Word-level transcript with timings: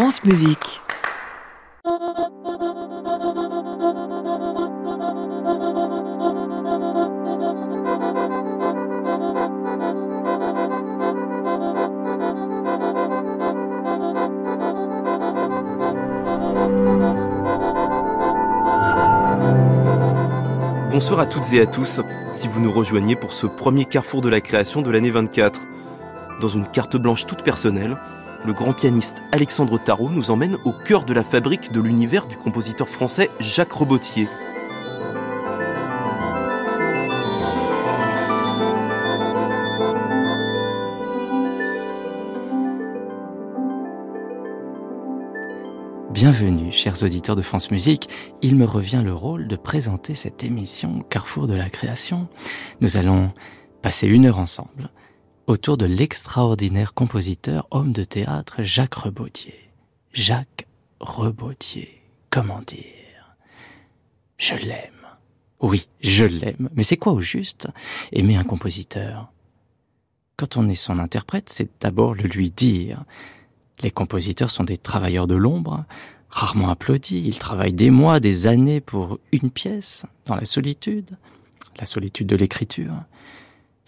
France 0.00 0.22
Musique. 0.22 0.80
Bonsoir 20.92 21.18
à 21.18 21.26
toutes 21.26 21.52
et 21.52 21.60
à 21.60 21.66
tous, 21.66 22.00
si 22.32 22.46
vous 22.46 22.60
nous 22.60 22.70
rejoignez 22.70 23.16
pour 23.16 23.32
ce 23.32 23.48
premier 23.48 23.84
carrefour 23.84 24.20
de 24.20 24.28
la 24.28 24.40
création 24.40 24.80
de 24.80 24.92
l'année 24.92 25.10
24. 25.10 25.60
Dans 26.40 26.46
une 26.46 26.68
carte 26.68 26.96
blanche 26.96 27.26
toute 27.26 27.42
personnelle, 27.42 27.98
le 28.44 28.52
grand 28.52 28.72
pianiste 28.72 29.22
Alexandre 29.32 29.78
Tarot 29.78 30.10
nous 30.10 30.30
emmène 30.30 30.56
au 30.64 30.72
cœur 30.72 31.04
de 31.04 31.12
la 31.12 31.24
fabrique 31.24 31.72
de 31.72 31.80
l'univers 31.80 32.26
du 32.26 32.36
compositeur 32.36 32.88
français 32.88 33.30
Jacques 33.40 33.72
Robottier. 33.72 34.28
Bienvenue, 46.10 46.72
chers 46.72 47.02
auditeurs 47.04 47.36
de 47.36 47.42
France 47.42 47.70
Musique. 47.70 48.08
Il 48.42 48.56
me 48.56 48.64
revient 48.64 49.02
le 49.04 49.14
rôle 49.14 49.46
de 49.46 49.54
présenter 49.54 50.14
cette 50.14 50.42
émission 50.42 51.04
Carrefour 51.10 51.46
de 51.46 51.54
la 51.54 51.70
création. 51.70 52.28
Nous 52.80 52.96
allons 52.96 53.32
passer 53.82 54.08
une 54.08 54.26
heure 54.26 54.38
ensemble 54.38 54.90
autour 55.48 55.78
de 55.78 55.86
l'extraordinaire 55.86 56.92
compositeur, 56.92 57.66
homme 57.70 57.92
de 57.92 58.04
théâtre 58.04 58.62
Jacques 58.62 58.94
Rebottier. 58.94 59.58
Jacques 60.12 60.66
Rebottier, 61.00 61.88
comment 62.28 62.60
dire? 62.60 63.34
Je 64.36 64.54
l'aime. 64.54 64.92
Oui, 65.60 65.88
je 66.00 66.26
l'aime. 66.26 66.68
Mais 66.74 66.82
c'est 66.82 66.98
quoi 66.98 67.14
au 67.14 67.22
juste 67.22 67.68
aimer 68.12 68.36
un 68.36 68.44
compositeur? 68.44 69.32
Quand 70.36 70.58
on 70.58 70.68
est 70.68 70.74
son 70.74 70.98
interprète, 70.98 71.48
c'est 71.48 71.70
d'abord 71.80 72.14
le 72.14 72.24
lui 72.24 72.50
dire. 72.50 73.02
Les 73.80 73.90
compositeurs 73.90 74.50
sont 74.50 74.64
des 74.64 74.76
travailleurs 74.76 75.26
de 75.26 75.34
l'ombre, 75.34 75.86
rarement 76.28 76.68
applaudis. 76.68 77.22
Ils 77.24 77.38
travaillent 77.38 77.72
des 77.72 77.90
mois, 77.90 78.20
des 78.20 78.46
années 78.46 78.80
pour 78.80 79.18
une 79.32 79.50
pièce, 79.50 80.04
dans 80.26 80.36
la 80.36 80.44
solitude, 80.44 81.16
la 81.78 81.86
solitude 81.86 82.26
de 82.26 82.36
l'écriture. 82.36 82.92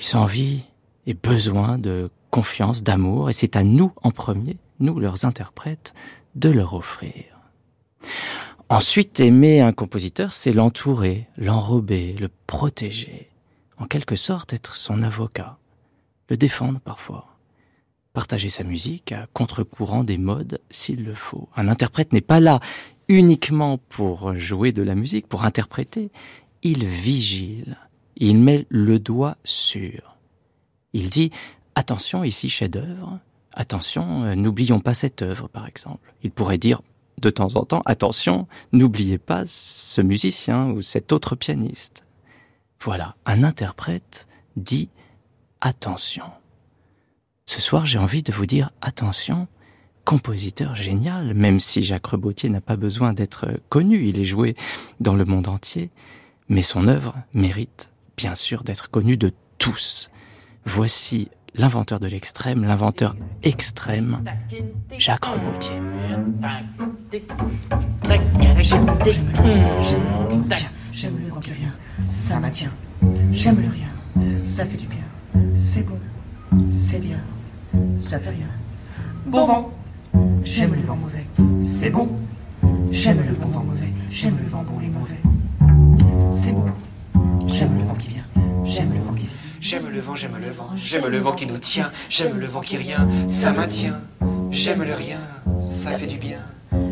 Ils 0.00 0.16
ont 0.16 0.20
envie 0.20 0.64
et 1.06 1.14
besoin 1.14 1.78
de 1.78 2.10
confiance, 2.30 2.82
d'amour, 2.82 3.30
et 3.30 3.32
c'est 3.32 3.56
à 3.56 3.64
nous 3.64 3.92
en 4.02 4.10
premier, 4.10 4.56
nous 4.78 4.98
leurs 4.98 5.24
interprètes, 5.24 5.94
de 6.34 6.48
leur 6.48 6.74
offrir. 6.74 7.24
Ensuite, 8.68 9.18
aimer 9.18 9.60
un 9.60 9.72
compositeur, 9.72 10.32
c'est 10.32 10.52
l'entourer, 10.52 11.26
l'enrober, 11.36 12.14
le 12.14 12.28
protéger, 12.46 13.30
en 13.78 13.86
quelque 13.86 14.16
sorte 14.16 14.52
être 14.52 14.76
son 14.76 15.02
avocat, 15.02 15.58
le 16.28 16.36
défendre 16.36 16.78
parfois 16.78 17.30
partager 18.12 18.48
sa 18.48 18.64
musique 18.64 19.12
à 19.12 19.26
contre-courant 19.32 20.04
des 20.04 20.18
modes 20.18 20.60
s'il 20.70 21.04
le 21.04 21.14
faut. 21.14 21.48
Un 21.56 21.68
interprète 21.68 22.12
n'est 22.12 22.20
pas 22.20 22.40
là 22.40 22.60
uniquement 23.08 23.78
pour 23.78 24.34
jouer 24.34 24.72
de 24.72 24.82
la 24.82 24.94
musique, 24.94 25.26
pour 25.26 25.44
interpréter. 25.44 26.10
Il 26.62 26.84
vigile, 26.84 27.76
il 28.16 28.36
met 28.36 28.66
le 28.68 28.98
doigt 28.98 29.36
sur. 29.44 30.09
Il 30.92 31.10
dit 31.10 31.30
attention 31.74 32.24
ici 32.24 32.48
chef-d'œuvre, 32.48 33.18
attention, 33.54 34.24
euh, 34.24 34.34
n'oublions 34.34 34.80
pas 34.80 34.94
cette 34.94 35.22
œuvre 35.22 35.48
par 35.48 35.66
exemple. 35.66 36.14
Il 36.22 36.30
pourrait 36.30 36.58
dire 36.58 36.82
de 37.20 37.30
temps 37.30 37.56
en 37.56 37.64
temps 37.64 37.82
attention, 37.84 38.48
n'oubliez 38.72 39.18
pas 39.18 39.44
ce 39.46 40.00
musicien 40.00 40.70
ou 40.70 40.82
cet 40.82 41.12
autre 41.12 41.36
pianiste. 41.36 42.04
Voilà, 42.82 43.14
un 43.26 43.44
interprète 43.44 44.26
dit 44.56 44.88
attention. 45.60 46.24
Ce 47.44 47.60
soir, 47.60 47.84
j'ai 47.84 47.98
envie 47.98 48.22
de 48.22 48.32
vous 48.32 48.46
dire 48.46 48.70
attention, 48.80 49.48
compositeur 50.04 50.74
génial, 50.76 51.34
même 51.34 51.60
si 51.60 51.82
Jacques 51.82 52.06
Rebottier 52.06 52.48
n'a 52.48 52.60
pas 52.60 52.76
besoin 52.76 53.12
d'être 53.12 53.48
connu, 53.68 54.06
il 54.06 54.18
est 54.18 54.24
joué 54.24 54.56
dans 54.98 55.14
le 55.14 55.24
monde 55.24 55.48
entier, 55.48 55.90
mais 56.48 56.62
son 56.62 56.88
œuvre 56.88 57.14
mérite 57.34 57.92
bien 58.16 58.34
sûr 58.34 58.62
d'être 58.64 58.90
connue 58.90 59.16
de 59.16 59.32
tous. 59.58 60.10
Voici 60.72 61.28
l'inventeur 61.54 61.98
de 61.98 62.06
l'extrême, 62.06 62.64
l'inventeur 62.64 63.16
extrême, 63.42 64.22
Jacques. 64.98 65.26
J'aime 70.92 71.18
le 71.18 71.28
vent 71.28 71.40
qui 71.40 71.50
vient, 71.50 71.72
ça 72.06 72.38
m'attient. 72.38 72.70
J'aime 73.32 73.60
le 73.60 73.68
rien, 73.68 74.44
ça 74.44 74.64
fait 74.64 74.76
du 74.76 74.86
bien. 74.86 74.98
C'est 75.54 75.86
bon, 75.86 75.98
c'est 76.70 77.00
bien 77.00 77.18
ça 78.00 78.18
fait 78.18 78.30
rien. 78.30 78.46
Bon 79.26 79.46
vent, 79.46 79.70
j'aime 80.44 80.74
le 80.74 80.82
vent 80.82 80.96
mauvais, 80.96 81.24
c'est 81.66 81.90
bon. 81.90 82.08
J'aime 82.90 83.18
le 83.26 83.34
bon 83.34 83.46
vent 83.48 83.64
mauvais, 83.64 83.92
j'aime 84.10 84.36
le 84.40 84.48
vent 84.48 84.64
bon 84.64 84.80
et 84.80 84.88
mauvais. 84.88 85.20
C'est 86.32 86.52
bon, 86.52 86.66
j'aime 87.46 87.76
le 87.76 87.84
vent 87.84 87.94
qui 87.94 88.08
vient, 88.08 88.24
j'aime 88.64 88.92
le 88.92 89.00
vent 89.00 89.12
qui 89.12 89.26
vient. 89.26 89.39
J'aime 89.60 89.90
le 89.90 90.00
vent, 90.00 90.14
j'aime 90.14 90.38
le 90.40 90.50
vent, 90.50 90.70
j'aime 90.74 91.06
le 91.06 91.18
vent 91.18 91.32
qui 91.32 91.46
nous 91.46 91.58
tient, 91.58 91.92
j'aime 92.08 92.38
le 92.38 92.46
vent 92.46 92.62
qui 92.62 92.78
rien, 92.78 93.06
ça 93.28 93.52
maintient. 93.52 94.00
J'aime 94.50 94.82
le 94.82 94.94
rien, 94.94 95.20
ça 95.60 95.98
fait 95.98 96.06
du 96.06 96.16
bien. 96.16 96.40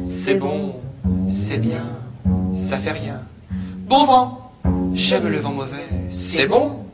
C'est 0.04 0.34
bon, 0.34 0.76
c'est 1.28 1.56
bien, 1.56 1.84
ça 2.52 2.76
fait 2.76 2.92
rien. 2.92 3.22
Bon 3.88 4.04
vent, 4.04 4.52
j'aime 4.92 5.28
le 5.28 5.38
vent 5.38 5.52
mauvais, 5.52 5.88
c'est 6.10 6.46
bon. 6.46 6.84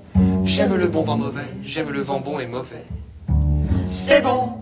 J'aime 0.44 0.76
le 0.76 0.86
bon 0.86 1.02
vent 1.02 1.16
mauvais, 1.16 1.48
j'aime 1.64 1.90
le 1.90 2.00
vent 2.00 2.20
bon 2.20 2.38
et 2.38 2.46
mauvais. 2.46 2.84
C'est 3.84 4.22
bon. 4.22 4.52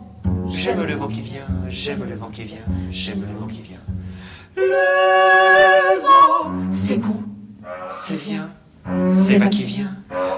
J'aime 0.49 0.83
le 0.83 0.95
vent 0.95 1.09
qui 1.09 1.21
vient, 1.21 1.47
j'aime 1.69 2.05
le 2.09 2.15
vent 2.15 2.29
qui 2.29 2.45
vient, 2.45 2.65
j'aime 2.91 3.21
le 3.21 3.39
vent 3.39 3.47
qui 3.47 3.61
vient. 3.61 3.81
Le 4.57 6.01
vent, 6.01 6.71
c'est 6.71 6.97
goût, 6.97 7.23
c'est 7.91 8.17
vient, 8.17 8.51
c'est 9.09 9.37
va 9.37 9.47
qui 9.47 9.65
vient. 9.65 9.95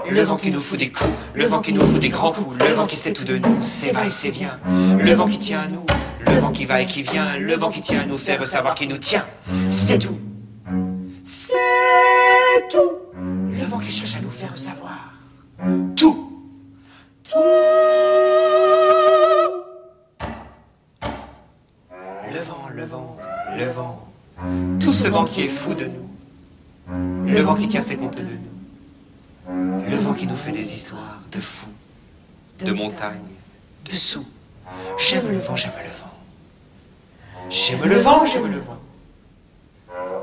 Le 0.09 0.21
vent 0.21 0.37
qui 0.37 0.51
nous 0.51 0.59
fout 0.59 0.77
des 0.77 0.91
coups, 0.91 1.09
le 1.33 1.45
vent 1.45 1.61
qui 1.61 1.73
nous 1.73 1.81
fout 1.81 1.99
des 1.99 2.09
grands 2.09 2.31
coups, 2.31 2.57
le 2.59 2.73
vent 2.73 2.85
qui 2.85 2.95
sait 2.95 3.13
tout 3.13 3.23
de 3.23 3.37
nous, 3.37 3.57
c'est 3.61 3.91
va 3.91 4.05
et 4.05 4.09
c'est 4.09 4.29
vient. 4.29 4.59
Le 4.65 5.13
vent 5.13 5.27
qui 5.27 5.39
tient 5.39 5.61
à 5.61 5.67
nous, 5.67 5.85
le 6.27 6.39
vent 6.39 6.51
qui 6.51 6.65
va 6.65 6.81
et 6.81 6.87
qui 6.87 7.01
vient, 7.01 7.37
le 7.37 7.55
vent 7.55 7.71
qui 7.71 7.81
tient 7.81 8.01
à 8.01 8.05
nous 8.05 8.17
faire 8.17 8.47
savoir 8.47 8.75
qui 8.75 8.87
nous 8.87 8.97
tient. 8.97 9.25
C'est 9.67 9.99
tout. 9.99 10.19
C'est 11.23 11.55
tout. 12.69 12.91
Le 13.51 13.65
vent 13.65 13.79
qui 13.79 13.91
cherche 13.91 14.15
à 14.17 14.21
nous 14.21 14.29
faire 14.29 14.55
savoir. 14.55 15.13
Tout. 15.95 16.31
Tout. 17.23 17.39
le 23.57 23.65
vent, 23.65 24.07
tout 24.79 24.91
ce 24.91 25.07
vent 25.07 25.25
qui 25.25 25.41
est 25.41 25.47
fou 25.47 25.73
de 25.73 25.85
nous, 25.85 25.91
le 25.91 26.04
vent 27.45 27.55
qui 27.55 27.67
tient 27.67 27.81
ses 27.81 27.95
comptes 27.95 28.17
de 28.17 28.23
nous, 28.23 29.89
le 29.89 29.95
vent 29.97 30.13
qui 30.13 30.25
nous 30.25 30.35
fait 30.35 30.51
des 30.51 30.73
histoires 30.73 31.21
de 31.31 31.39
fous, 31.39 31.67
de 32.59 32.71
montagnes, 32.71 33.19
de 33.89 33.95
sous. 33.95 34.25
J'aime 34.97 35.29
le 35.29 35.37
vent, 35.37 35.55
j'aime 35.55 35.71
le 35.77 35.89
vent. 35.89 37.49
J'aime 37.49 37.85
le 37.85 37.97
vent, 37.97 38.25
j'aime 38.25 38.51
le 38.51 38.59
vent. 38.59 38.79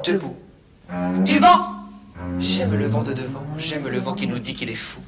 Debout. 0.04 0.36
Du 1.24 1.38
vent. 1.38 1.68
J'aime 2.40 2.74
le 2.74 2.86
vent 2.86 3.02
de 3.02 3.12
devant, 3.12 3.42
j'aime 3.56 3.88
le 3.88 3.98
vent 3.98 4.14
qui 4.14 4.26
nous 4.26 4.38
dit 4.38 4.54
qu'il 4.54 4.70
est 4.70 4.74
fou. 4.74 5.00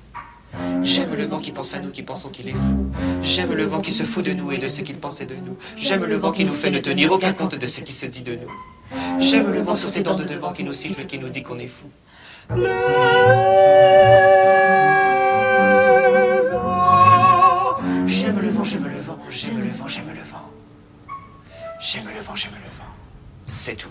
J'aime 0.82 1.14
le 1.14 1.26
vent 1.26 1.40
qui 1.40 1.52
pense 1.52 1.74
à 1.74 1.80
nous, 1.80 1.90
qui 1.90 2.02
pensons 2.02 2.28
qu'il 2.28 2.48
est 2.48 2.52
fou. 2.52 2.90
J'aime 3.22 3.52
le 3.52 3.64
vent 3.64 3.80
qui 3.80 3.92
se 3.92 4.04
fout 4.04 4.24
de 4.24 4.32
nous 4.32 4.52
et 4.52 4.58
de 4.58 4.68
ce 4.68 4.82
qu'il 4.82 4.96
pensait 4.96 5.26
de 5.26 5.34
nous. 5.34 5.56
J'aime 5.76 6.04
le 6.04 6.16
vent 6.16 6.32
qui 6.32 6.44
nous 6.44 6.54
fait 6.54 6.70
ne 6.70 6.78
tenir 6.78 7.10
aucun 7.12 7.32
compte 7.32 7.56
de 7.58 7.66
ce 7.66 7.80
qui 7.80 7.92
se 7.92 8.06
dit 8.06 8.22
de 8.22 8.36
nous. 8.36 9.20
J'aime 9.20 9.50
le 9.50 9.60
vent 9.62 9.74
sur 9.74 9.88
ses 9.88 10.02
dents 10.02 10.16
de 10.16 10.24
devant 10.24 10.52
qui 10.52 10.64
nous 10.64 10.72
siffle, 10.72 11.06
qui 11.06 11.18
nous 11.18 11.28
dit 11.28 11.42
qu'on 11.42 11.58
est 11.58 11.68
fou. 11.68 11.90
Le 12.50 12.56
vent. 16.50 17.78
J'aime 18.06 18.40
le 18.40 18.48
vent, 18.48 18.64
j'aime 18.64 18.86
le 18.86 18.98
vent, 18.98 19.18
j'aime 19.30 19.60
le 19.60 19.68
vent, 19.68 19.88
j'aime 19.88 20.08
le 20.08 20.22
vent. 20.22 20.50
J'aime 21.80 22.04
le 22.14 22.20
vent, 22.20 22.34
j'aime 22.34 22.52
le 22.52 22.70
vent. 22.70 22.84
C'est 23.44 23.76
tout. 23.76 23.88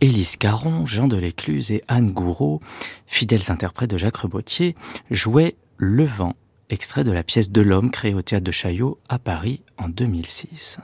Élise 0.00 0.36
Caron, 0.36 0.84
Jean 0.84 1.08
de 1.08 1.16
l'Écluse 1.16 1.70
et 1.70 1.82
Anne 1.88 2.10
Gouraud, 2.10 2.60
fidèles 3.06 3.50
interprètes 3.50 3.90
de 3.90 3.98
Jacques 3.98 4.18
Rebottier, 4.18 4.76
jouaient 5.10 5.56
Le 5.76 6.04
vent, 6.04 6.34
extrait 6.70 7.04
de 7.04 7.12
la 7.12 7.22
pièce 7.22 7.50
de 7.50 7.60
l'homme 7.60 7.90
créée 7.90 8.14
au 8.14 8.22
théâtre 8.22 8.44
de 8.44 8.52
Chaillot 8.52 8.98
à 9.08 9.18
Paris 9.18 9.62
en 9.78 9.88
2006. 9.88 10.78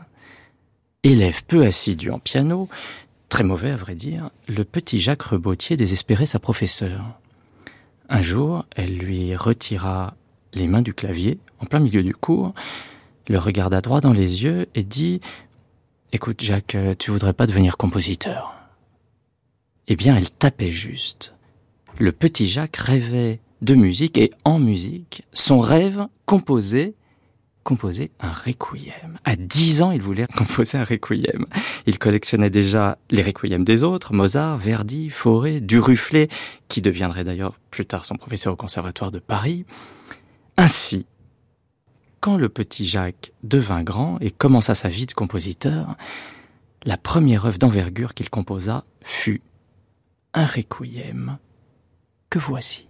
Élève 1.03 1.45
peu 1.45 1.65
assidu 1.65 2.11
en 2.11 2.19
piano, 2.19 2.69
très 3.31 3.45
mauvais 3.45 3.71
à 3.71 3.77
vrai 3.77 3.95
dire, 3.95 4.29
le 4.49 4.65
petit 4.65 5.01
Jacques 5.01 5.23
Rebottier 5.23 5.79
désespérait 5.79 6.27
sa 6.27 6.39
professeure. 6.39 7.19
Un 8.11 8.21
jour, 8.21 8.67
elle 8.77 8.99
lui 8.99 9.35
retira 9.35 10.17
les 10.53 10.67
mains 10.67 10.83
du 10.83 10.93
clavier 10.93 11.39
en 11.61 11.65
plein 11.65 11.79
milieu 11.79 12.03
du 12.03 12.13
cours, 12.13 12.53
le 13.29 13.39
regarda 13.39 13.81
droit 13.81 14.01
dans 14.01 14.13
les 14.13 14.43
yeux 14.43 14.67
et 14.75 14.83
dit 14.83 15.21
Écoute, 16.13 16.43
Jacques, 16.43 16.77
tu 16.99 17.13
voudrais 17.13 17.33
pas 17.33 17.47
devenir 17.47 17.77
compositeur? 17.77 18.55
Eh 19.87 19.95
bien, 19.95 20.17
elle 20.17 20.31
tapait 20.31 20.73
juste. 20.73 21.35
Le 21.99 22.11
petit 22.11 22.49
Jacques 22.49 22.77
rêvait 22.77 23.41
de 23.63 23.75
musique 23.75 24.19
et 24.19 24.33
en 24.45 24.59
musique, 24.59 25.25
son 25.33 25.61
rêve 25.61 26.07
composé 26.27 26.95
composer 27.65 28.11
un 28.21 28.33
requiem. 28.33 29.19
À 29.25 29.37
dix 29.37 29.83
ans, 29.83 29.91
il 29.91 30.03
voulait 30.03 30.27
composer 30.27 30.79
un 30.79 30.85
requiem. 30.85 31.47
Il 31.87 31.99
collectionnait 31.99 32.51
déjà 32.51 32.99
les 33.11 33.23
requiems 33.23 33.65
des 33.65 33.85
autres, 33.85 34.13
Mozart, 34.13 34.57
Verdi, 34.57 35.11
Fauré, 35.11 35.61
Duruflé, 35.61 36.29
qui 36.69 36.83
deviendrait 36.83 37.25
d'ailleurs 37.25 37.59
plus 37.71 37.87
tard 37.87 38.05
son 38.05 38.17
professeur 38.17 38.53
au 38.53 38.57
conservatoire 38.57 39.11
de 39.11 39.19
Paris. 39.19 39.65
Ainsi, 40.57 41.07
quand 42.21 42.37
le 42.37 42.49
petit 42.49 42.87
Jacques 42.87 43.33
devint 43.43 43.83
grand 43.83 44.19
et 44.21 44.31
commença 44.31 44.75
sa 44.75 44.89
vie 44.89 45.07
de 45.07 45.13
compositeur, 45.13 45.97
la 46.85 46.97
première 46.97 47.47
œuvre 47.47 47.59
d'envergure 47.59 48.15
qu'il 48.15 48.31
composa 48.31 48.85
fut 49.03 49.43
un 50.35 50.47
requiem 50.47 51.39
que 52.29 52.39
voici. 52.39 52.89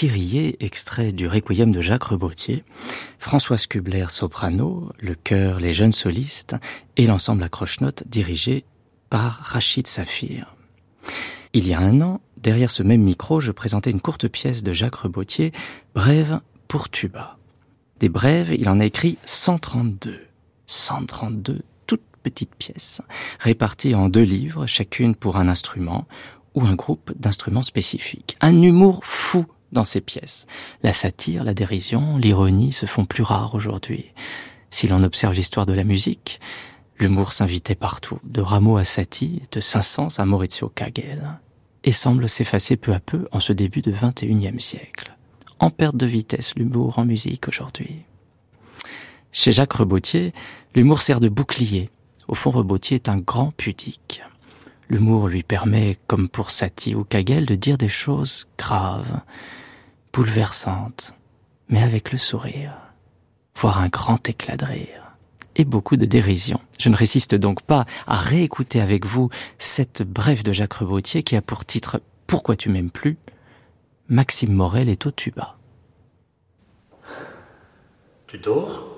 Kyrie, 0.00 0.56
extrait 0.60 1.12
du 1.12 1.28
Requiem 1.28 1.72
de 1.72 1.82
Jacques 1.82 2.04
Rebotier, 2.04 2.64
Françoise 3.18 3.66
Kubler, 3.66 4.06
soprano, 4.08 4.88
le 4.98 5.14
chœur, 5.14 5.60
les 5.60 5.74
jeunes 5.74 5.92
solistes 5.92 6.56
et 6.96 7.06
l'ensemble 7.06 7.42
à 7.42 7.50
croche-notes 7.50 8.04
dirigé 8.08 8.64
par 9.10 9.34
Rachid 9.42 9.86
Safir. 9.86 10.56
Il 11.52 11.68
y 11.68 11.74
a 11.74 11.80
un 11.80 12.00
an, 12.00 12.22
derrière 12.38 12.70
ce 12.70 12.82
même 12.82 13.02
micro, 13.02 13.42
je 13.42 13.52
présentais 13.52 13.90
une 13.90 14.00
courte 14.00 14.26
pièce 14.26 14.62
de 14.62 14.72
Jacques 14.72 14.94
Rebotier, 14.94 15.52
Brève 15.94 16.40
pour 16.66 16.88
tuba. 16.88 17.36
Des 17.98 18.08
brèves, 18.08 18.54
il 18.58 18.70
en 18.70 18.80
a 18.80 18.86
écrit 18.86 19.18
132. 19.26 20.18
132 20.66 21.60
toutes 21.86 22.00
petites 22.22 22.54
pièces, 22.54 23.02
réparties 23.38 23.94
en 23.94 24.08
deux 24.08 24.22
livres, 24.22 24.64
chacune 24.64 25.14
pour 25.14 25.36
un 25.36 25.46
instrument 25.46 26.06
ou 26.54 26.62
un 26.62 26.74
groupe 26.74 27.12
d'instruments 27.18 27.60
spécifiques. 27.60 28.38
Un 28.40 28.62
humour 28.62 29.00
fou 29.02 29.44
dans 29.72 29.84
ces 29.84 30.00
pièces. 30.00 30.46
La 30.82 30.92
satire, 30.92 31.44
la 31.44 31.54
dérision, 31.54 32.16
l'ironie 32.16 32.72
se 32.72 32.86
font 32.86 33.04
plus 33.04 33.22
rares 33.22 33.54
aujourd'hui. 33.54 34.12
Si 34.70 34.88
l'on 34.88 35.02
observe 35.02 35.34
l'histoire 35.34 35.66
de 35.66 35.72
la 35.72 35.84
musique, 35.84 36.40
l'humour 36.98 37.32
s'invitait 37.32 37.74
partout, 37.74 38.20
de 38.24 38.40
Rameau 38.40 38.76
à 38.76 38.84
Satie, 38.84 39.42
de 39.52 39.60
Saint-Saëns 39.60 40.18
à 40.18 40.24
Maurizio 40.24 40.68
Kagel, 40.68 41.38
et 41.82 41.92
semble 41.92 42.28
s'effacer 42.28 42.76
peu 42.76 42.92
à 42.92 43.00
peu 43.00 43.26
en 43.32 43.40
ce 43.40 43.52
début 43.52 43.80
de 43.80 43.90
XXIe 43.90 44.60
siècle. 44.60 45.16
En 45.58 45.70
perte 45.70 45.96
de 45.96 46.06
vitesse 46.06 46.54
l'humour 46.56 46.98
en 46.98 47.04
musique 47.04 47.48
aujourd'hui. 47.48 48.04
Chez 49.32 49.52
Jacques 49.52 49.74
Rebotier, 49.74 50.32
l'humour 50.74 51.02
sert 51.02 51.20
de 51.20 51.28
bouclier. 51.28 51.90
Au 52.28 52.34
fond, 52.34 52.50
Rebotier 52.50 52.96
est 52.96 53.08
un 53.08 53.18
grand 53.18 53.52
pudique. 53.56 54.22
L'humour 54.88 55.28
lui 55.28 55.42
permet, 55.42 55.98
comme 56.06 56.28
pour 56.28 56.50
Satie 56.50 56.94
ou 56.94 57.04
Kagel, 57.04 57.46
de 57.46 57.54
dire 57.54 57.78
des 57.78 57.88
choses 57.88 58.48
graves, 58.58 59.20
bouleversante, 60.12 61.14
mais 61.68 61.82
avec 61.82 62.12
le 62.12 62.18
sourire, 62.18 62.72
voire 63.56 63.78
un 63.78 63.88
grand 63.88 64.28
éclat 64.28 64.56
de 64.56 64.64
rire 64.64 65.00
et 65.56 65.64
beaucoup 65.64 65.96
de 65.96 66.06
dérision. 66.06 66.60
Je 66.78 66.88
ne 66.88 66.96
résiste 66.96 67.34
donc 67.34 67.62
pas 67.62 67.84
à 68.06 68.16
réécouter 68.16 68.80
avec 68.80 69.04
vous 69.04 69.30
cette 69.58 70.02
brève 70.02 70.42
de 70.42 70.52
Jacques 70.52 70.74
Rebautier 70.74 71.22
qui 71.22 71.36
a 71.36 71.42
pour 71.42 71.64
titre 71.64 72.00
Pourquoi 72.26 72.56
tu 72.56 72.68
m'aimes 72.68 72.90
plus? 72.90 73.18
Maxime 74.08 74.52
Morel 74.52 74.88
est 74.88 75.06
au 75.06 75.10
tuba. 75.10 75.56
Tu 78.26 78.38
dors? 78.38 78.89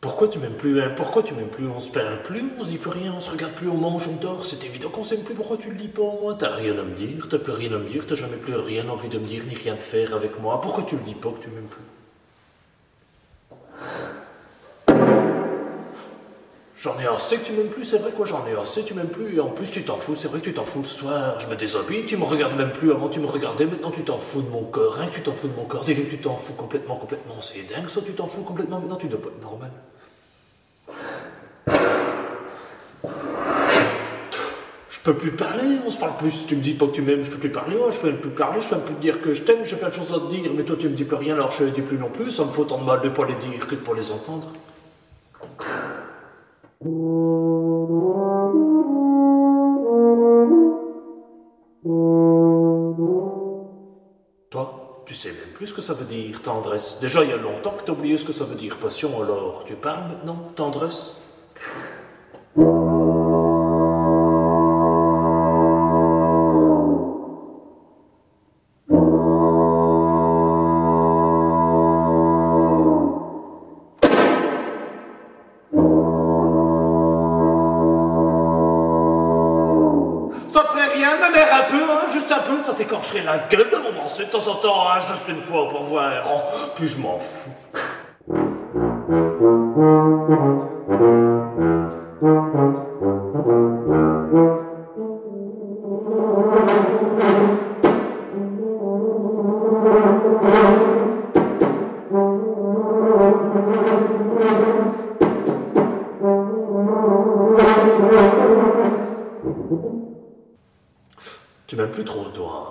Pourquoi 0.00 0.28
tu 0.28 0.38
m'aimes 0.38 0.56
plus 0.56 0.80
hein? 0.80 0.92
Pourquoi 0.96 1.22
tu 1.22 1.34
m'aimes 1.34 1.48
plus? 1.48 1.68
On 1.68 1.80
se 1.80 1.90
parle 1.90 2.22
plus, 2.22 2.44
on 2.58 2.64
se 2.64 2.68
dit 2.68 2.78
plus 2.78 2.90
rien, 2.90 3.12
on 3.14 3.20
se 3.20 3.30
regarde 3.30 3.52
plus, 3.52 3.68
on 3.68 3.76
mange, 3.76 4.08
on 4.08 4.16
dort. 4.16 4.46
C'est 4.46 4.64
évident 4.64 4.88
qu'on 4.88 5.04
s'aime 5.04 5.22
plus. 5.22 5.34
Pourquoi 5.34 5.58
tu 5.58 5.68
le 5.68 5.76
dis 5.76 5.88
pas 5.88 6.02
au 6.02 6.20
moins 6.20 6.34
T'as 6.34 6.54
rien 6.54 6.78
à 6.78 6.82
me 6.82 6.94
dire, 6.94 7.28
t'as 7.28 7.38
plus 7.38 7.52
rien 7.52 7.72
à 7.72 7.78
me 7.78 7.88
dire, 7.88 8.06
t'as 8.06 8.14
jamais 8.14 8.36
plus 8.36 8.54
rien 8.54 8.88
envie 8.88 9.08
de 9.08 9.18
me 9.18 9.24
dire 9.24 9.42
ni 9.46 9.54
rien 9.54 9.74
de 9.74 9.80
faire 9.80 10.14
avec 10.14 10.40
moi. 10.40 10.60
Pourquoi 10.60 10.84
tu 10.84 10.96
le 10.96 11.02
dis 11.02 11.14
pas 11.14 11.30
que 11.30 11.42
tu 11.42 11.48
m'aimes 11.48 11.68
plus? 11.68 11.82
J'en 16.78 16.98
ai 16.98 17.06
assez 17.06 17.36
que 17.36 17.44
tu 17.44 17.52
m'aimes 17.52 17.68
plus, 17.68 17.84
c'est 17.84 17.98
vrai 17.98 18.10
quoi, 18.10 18.24
j'en 18.24 18.46
ai 18.46 18.58
assez, 18.58 18.82
tu 18.82 18.94
m'aimes 18.94 19.08
plus, 19.08 19.36
et 19.36 19.40
en 19.40 19.50
plus 19.50 19.70
tu 19.70 19.82
t'en 19.82 19.98
fous, 19.98 20.16
c'est 20.16 20.28
vrai 20.28 20.40
que 20.40 20.46
tu 20.46 20.54
t'en 20.54 20.64
fous 20.64 20.78
le 20.78 20.86
soir, 20.86 21.38
je 21.38 21.46
me 21.46 21.54
déshabille, 21.54 22.06
tu 22.06 22.16
me 22.16 22.24
regardes 22.24 22.56
même 22.56 22.72
plus, 22.72 22.90
avant 22.90 23.10
tu 23.10 23.20
me 23.20 23.26
regardais, 23.26 23.66
maintenant 23.66 23.90
tu 23.90 24.02
t'en 24.02 24.16
fous 24.16 24.40
de 24.40 24.48
mon 24.48 24.64
corps, 24.64 24.98
hein, 24.98 25.08
tu 25.12 25.20
t'en 25.20 25.34
fous 25.34 25.48
de 25.48 25.56
mon 25.56 25.66
corps, 25.66 25.84
dis-le 25.84 26.04
que 26.04 26.08
tu 26.08 26.18
t'en 26.22 26.38
fous 26.38 26.54
complètement, 26.54 26.96
complètement, 26.96 27.38
c'est 27.42 27.64
dingue 27.64 27.90
ça, 27.90 28.00
tu 28.00 28.12
t'en 28.12 28.26
fous 28.28 28.44
complètement, 28.44 28.80
maintenant 28.80 28.96
tu 28.96 29.08
dois 29.08 29.20
pas 29.20 29.28
être 29.28 29.42
normal. 29.42 29.70
Peux 35.04 35.14
plus 35.14 35.32
parler, 35.32 35.78
on 35.86 35.90
se 35.90 35.98
parle 35.98 36.16
plus, 36.18 36.46
tu 36.46 36.56
me 36.56 36.60
dis 36.60 36.74
pas 36.74 36.86
que 36.86 36.92
tu 36.92 37.02
m'aimes, 37.02 37.24
je 37.24 37.30
peux 37.30 37.38
plus 37.38 37.50
parler, 37.50 37.76
je 37.90 37.98
peux 37.98 38.12
plus 38.12 38.30
parler, 38.30 38.60
je 38.60 38.68
peux 38.68 38.80
plus 38.80 38.94
te 38.94 39.00
dire 39.00 39.22
que 39.22 39.32
je 39.32 39.42
t'aime, 39.42 39.64
j'ai 39.64 39.76
plein 39.76 39.88
de 39.88 39.94
choses 39.94 40.12
à 40.12 40.20
te 40.20 40.28
dire, 40.30 40.50
mais 40.54 40.62
toi 40.62 40.76
tu 40.78 40.88
me 40.88 40.94
dis 40.94 41.04
plus 41.04 41.16
rien, 41.16 41.34
alors 41.34 41.50
je 41.52 41.64
ne 41.64 41.70
dis 41.70 41.80
plus 41.80 41.96
non 41.96 42.10
plus, 42.10 42.30
ça 42.30 42.44
me 42.44 42.50
faut 42.50 42.64
tant 42.64 42.78
de 42.78 42.84
mal 42.84 43.00
de 43.00 43.08
pas 43.08 43.24
les 43.24 43.36
dire 43.36 43.66
que 43.66 43.74
de 43.74 43.80
pas 43.80 43.94
les 43.94 44.10
entendre. 44.10 44.52
Toi, 54.50 55.02
tu 55.06 55.14
sais 55.14 55.30
même 55.30 55.54
plus 55.54 55.68
ce 55.68 55.74
que 55.74 55.80
ça 55.80 55.94
veut 55.94 56.04
dire, 56.04 56.42
tendresse. 56.42 56.98
Déjà, 57.00 57.22
il 57.22 57.30
y 57.30 57.32
a 57.32 57.36
longtemps 57.36 57.72
que 57.78 57.84
tu 57.84 57.90
as 57.90 57.94
oublié 57.94 58.18
ce 58.18 58.24
que 58.24 58.32
ça 58.32 58.44
veut 58.44 58.56
dire, 58.56 58.76
passion, 58.76 59.22
alors 59.22 59.64
tu 59.66 59.74
parles 59.74 60.08
maintenant, 60.08 60.36
tendresse? 60.56 61.14
La 83.24 83.38
gueule 83.38 83.70
de 83.70 83.76
m'embrasser 83.76 84.26
de 84.26 84.30
temps 84.30 84.46
en 84.48 84.54
temps, 84.56 84.88
hein, 84.88 85.00
juste 85.00 85.28
une 85.28 85.40
fois 85.40 85.68
pour 85.68 85.82
voir. 85.82 86.12
Oh, 86.26 86.70
puis 86.76 86.88
je 86.88 86.98
m'en 86.98 87.18
fous. 87.18 87.50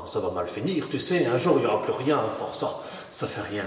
Ça 0.06 0.20
va 0.20 0.32
mal 0.32 0.48
finir, 0.48 0.90
tu 0.90 1.00
sais, 1.00 1.26
un 1.26 1.38
jour 1.38 1.56
il 1.58 1.62
n'y 1.62 1.68
aura 1.68 1.82
plus 1.82 1.94
rien 1.94 2.20
à 2.20 2.30
force, 2.30 2.60
ça, 2.60 2.80
ça 3.12 3.28
fait 3.28 3.50
rien. 3.50 3.64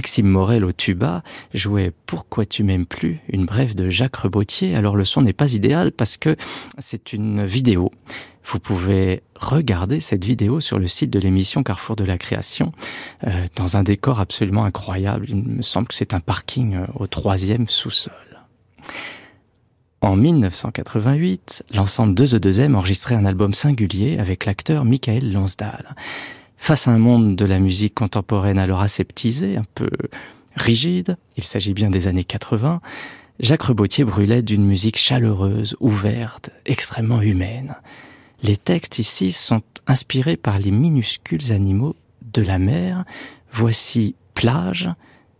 Maxime 0.00 0.28
Morel 0.28 0.64
au 0.64 0.72
tuba 0.72 1.22
jouait 1.52 1.92
Pourquoi 2.06 2.46
tu 2.46 2.64
m'aimes 2.64 2.86
plus, 2.86 3.20
une 3.28 3.44
brève 3.44 3.74
de 3.74 3.90
Jacques 3.90 4.16
Rebotier. 4.16 4.74
Alors 4.74 4.96
le 4.96 5.04
son 5.04 5.20
n'est 5.20 5.34
pas 5.34 5.52
idéal 5.52 5.92
parce 5.92 6.16
que 6.16 6.36
c'est 6.78 7.12
une 7.12 7.44
vidéo. 7.44 7.92
Vous 8.46 8.60
pouvez 8.60 9.22
regarder 9.34 10.00
cette 10.00 10.24
vidéo 10.24 10.60
sur 10.60 10.78
le 10.78 10.86
site 10.86 11.10
de 11.10 11.18
l'émission 11.18 11.62
Carrefour 11.62 11.96
de 11.96 12.04
la 12.04 12.16
Création, 12.16 12.72
euh, 13.26 13.44
dans 13.56 13.76
un 13.76 13.82
décor 13.82 14.20
absolument 14.20 14.64
incroyable. 14.64 15.26
Il 15.28 15.36
me 15.36 15.60
semble 15.60 15.88
que 15.88 15.94
c'est 15.94 16.14
un 16.14 16.20
parking 16.20 16.76
euh, 16.76 16.86
au 16.94 17.06
troisième 17.06 17.68
sous-sol. 17.68 18.14
En 20.00 20.16
1988, 20.16 21.64
l'ensemble 21.74 22.14
2E2M 22.14 22.74
enregistrait 22.74 23.16
un 23.16 23.26
album 23.26 23.52
singulier 23.52 24.16
avec 24.18 24.46
l'acteur 24.46 24.86
Michael 24.86 25.30
Lonsdal. 25.30 25.94
Face 26.62 26.86
à 26.86 26.92
un 26.92 26.98
monde 26.98 27.36
de 27.36 27.46
la 27.46 27.58
musique 27.58 27.94
contemporaine 27.94 28.58
alors 28.58 28.80
aseptisé, 28.80 29.56
un 29.56 29.64
peu 29.74 29.88
rigide, 30.54 31.16
il 31.38 31.42
s'agit 31.42 31.72
bien 31.72 31.88
des 31.88 32.06
années 32.06 32.22
80, 32.22 32.82
Jacques 33.40 33.62
Rebotier 33.62 34.04
brûlait 34.04 34.42
d'une 34.42 34.66
musique 34.66 34.98
chaleureuse, 34.98 35.74
ouverte, 35.80 36.50
extrêmement 36.66 37.22
humaine. 37.22 37.76
Les 38.42 38.58
textes 38.58 38.98
ici 38.98 39.32
sont 39.32 39.62
inspirés 39.86 40.36
par 40.36 40.58
les 40.58 40.70
minuscules 40.70 41.50
animaux 41.50 41.96
de 42.20 42.42
la 42.42 42.58
mer. 42.58 43.04
Voici 43.50 44.14
Plage, 44.34 44.90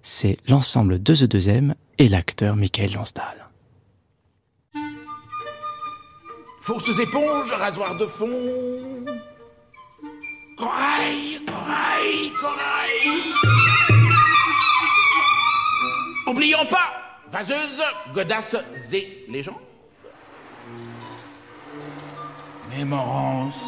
c'est 0.03 0.39
l'ensemble 0.49 0.97
2E2M 0.97 1.75
et 1.99 2.09
l'acteur 2.09 2.57
Michael 2.57 2.95
Lonsdal. 2.95 3.51
Fources 6.63 6.99
éponges, 6.99 7.53
rasoir 7.53 7.97
de 7.99 8.07
fond, 8.07 9.05
Corail, 10.61 11.41
corail, 11.47 12.33
corail. 12.39 13.35
Oublions 16.27 16.67
pas, 16.67 17.19
vaseuse, 17.31 17.81
godasse 18.15 18.57
et 18.93 19.25
les 19.31 19.43
gens. 19.43 19.59
Mémorance. 22.69 23.65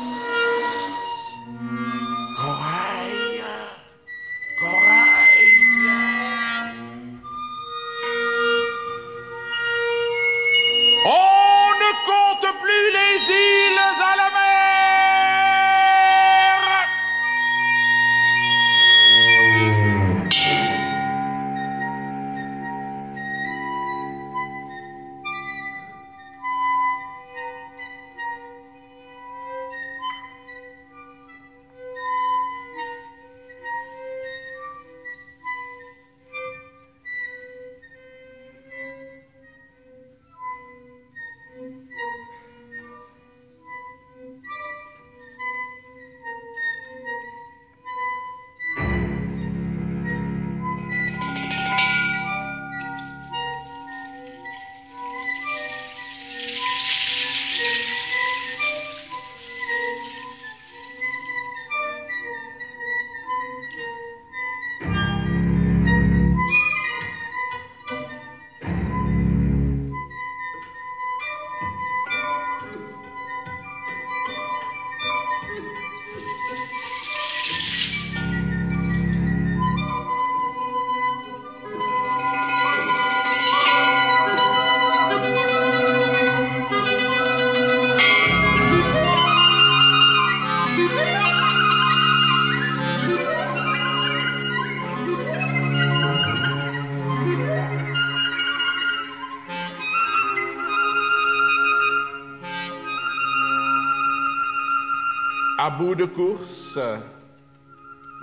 Bout 105.79 105.95
de 105.95 106.05
course, 106.05 106.79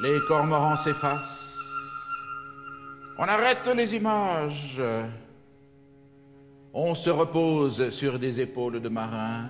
les 0.01 0.19
cormorans 0.27 0.77
s'effacent. 0.77 1.57
On 3.17 3.23
arrête 3.23 3.67
les 3.75 3.95
images. 3.95 4.81
On 6.73 6.95
se 6.95 7.09
repose 7.09 7.89
sur 7.89 8.19
des 8.19 8.39
épaules 8.39 8.81
de 8.81 8.89
marins. 8.89 9.49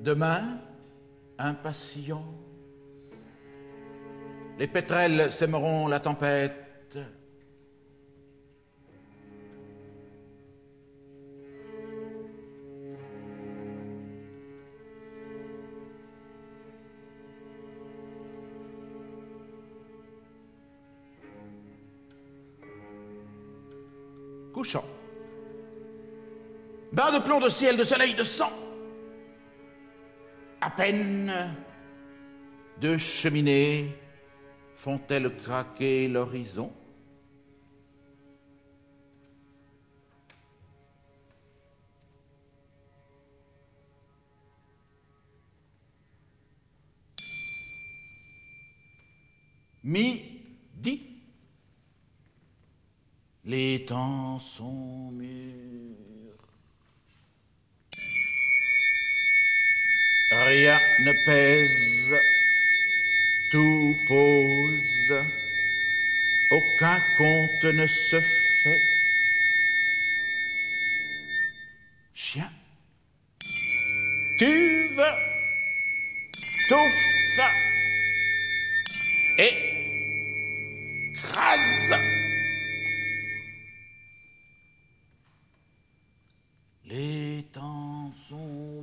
Demain, 0.00 0.58
impatient, 1.38 2.24
les 4.58 4.68
pétrels 4.68 5.30
sèmeront 5.32 5.88
la 5.88 6.00
tempête. 6.00 6.98
Couchant. 24.58 24.84
Bain 26.90 27.12
de 27.12 27.20
plomb 27.20 27.38
de 27.38 27.48
ciel, 27.48 27.76
de 27.76 27.84
soleil, 27.84 28.12
de 28.14 28.24
sang. 28.24 28.50
À 30.60 30.68
peine 30.68 31.54
deux 32.80 32.98
cheminées 32.98 33.96
font-elles 34.74 35.32
craquer 35.44 36.08
l'horizon. 36.08 36.72
Les 53.48 53.86
temps 53.86 54.38
sont 54.40 55.10
mûrs. 55.10 56.36
Rien 60.30 60.78
ne 61.00 61.12
pèse, 61.24 62.20
tout 63.50 63.96
pose, 64.06 65.24
aucun 66.50 67.00
compte 67.16 67.64
ne 67.64 67.86
se 67.86 68.20
fait. 68.20 68.82
Chien, 72.12 72.50
tuve, 74.38 75.06
touffe 76.68 77.40
et 79.38 79.54
crase. 81.14 82.17
Temps 88.28 88.77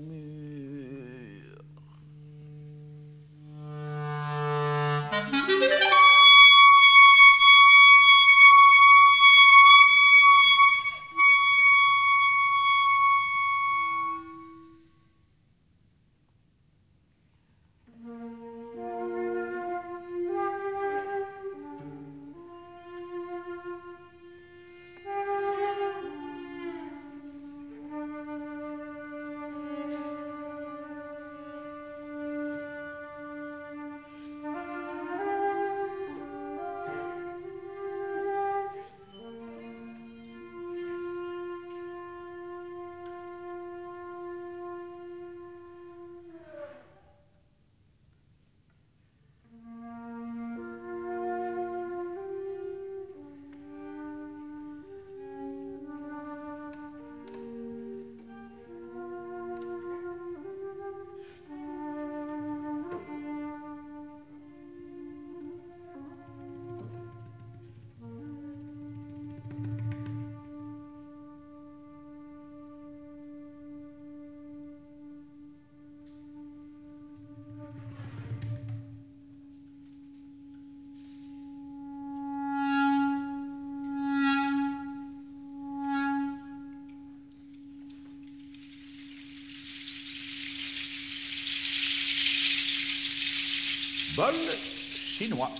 Bol 94.15 94.33
chinois. 94.33 95.51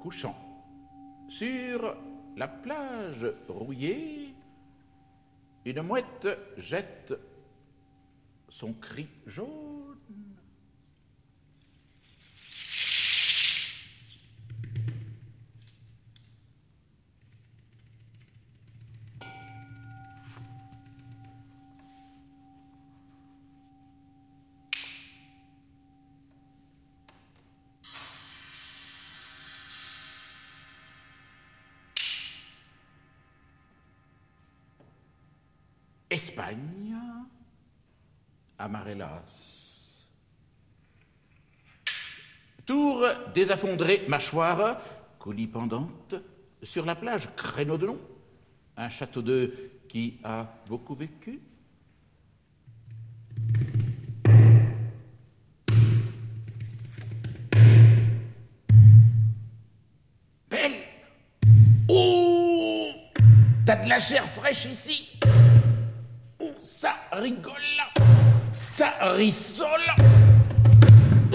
Couchant. 0.00 0.34
Sur 1.28 1.94
la 2.38 2.48
plage 2.48 3.26
rouillée, 3.48 4.34
une 5.66 5.82
mouette 5.82 6.26
jette 6.56 7.12
son 8.48 8.72
cri 8.72 9.08
jaune. 9.26 9.67
Espagne, 36.18 36.96
Amarellas. 38.58 39.22
Tour 42.66 43.06
désaffondrée, 43.32 44.04
mâchoire, 44.08 44.80
colis 45.20 45.46
pendante, 45.46 46.16
sur 46.60 46.84
la 46.84 46.96
plage, 46.96 47.28
créneau 47.36 47.78
de 47.78 47.86
long, 47.86 48.00
un 48.76 48.88
château 48.88 49.22
d'œuf 49.22 49.52
qui 49.88 50.18
a 50.24 50.44
beaucoup 50.66 50.96
vécu. 50.96 51.40
Belle 60.50 60.82
Oh 61.88 62.90
T'as 63.64 63.76
de 63.84 63.88
la 63.88 64.00
chair 64.00 64.24
fraîche 64.24 64.64
ici 64.64 65.08
ça 66.80 66.94
rigole 67.10 67.82
Ça 68.52 68.92
rissole 69.00 69.88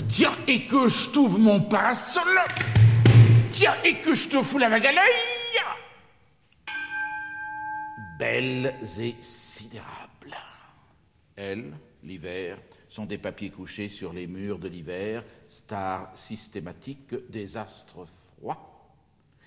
Tiens, 0.07 0.37
et 0.47 0.65
que 0.67 0.87
je 0.87 1.09
t'ouvre 1.09 1.37
mon 1.37 1.59
parasol 1.59 2.39
Tiens, 3.51 3.75
et 3.83 3.99
que 3.99 4.13
je 4.13 4.29
te 4.29 4.41
fous 4.41 4.57
la 4.57 4.69
vague 4.69 4.85
à 4.85 4.93
l'œil 4.93 5.59
Belles 8.17 8.73
et 8.97 9.15
sidérables. 9.19 10.37
Elles, 11.35 11.73
l'hiver, 12.03 12.57
sont 12.87 13.05
des 13.05 13.17
papiers 13.17 13.49
couchés 13.49 13.89
sur 13.89 14.13
les 14.13 14.27
murs 14.27 14.59
de 14.59 14.69
l'hiver, 14.69 15.25
stars 15.49 16.09
systématiques 16.15 17.15
des 17.29 17.57
astres 17.57 18.05
froids. 18.37 18.95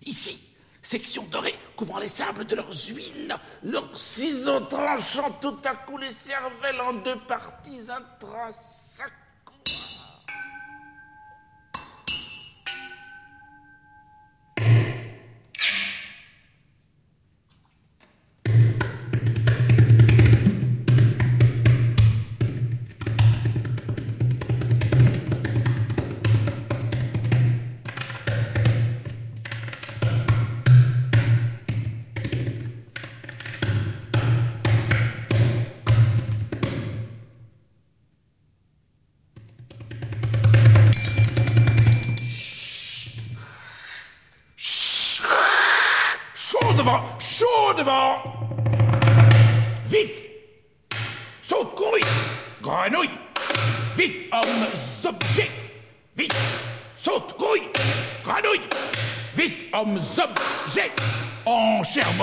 Ici, 0.05 0.56
section 0.87 1.25
dorée 1.25 1.55
couvrant 1.75 1.99
les 1.99 2.09
sables 2.09 2.45
de 2.45 2.55
leurs 2.55 2.71
huiles, 2.71 3.37
leurs 3.65 3.99
ciseaux 3.99 4.61
tranchant 4.61 5.33
tout 5.41 5.59
à 5.65 5.75
coup 5.75 5.99
les 5.99 6.13
cervelles 6.13 6.81
en 6.81 6.93
deux 6.93 7.19
parties 7.27 7.81
intrinsèques. 7.91 9.26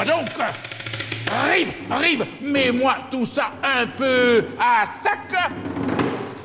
Donc. 0.01 0.27
Arrive, 1.31 1.73
arrive, 1.89 2.25
mets-moi 2.41 2.95
tout 3.09 3.25
ça 3.25 3.51
un 3.63 3.85
peu 3.87 4.45
à 4.59 4.85
sac. 4.85 5.51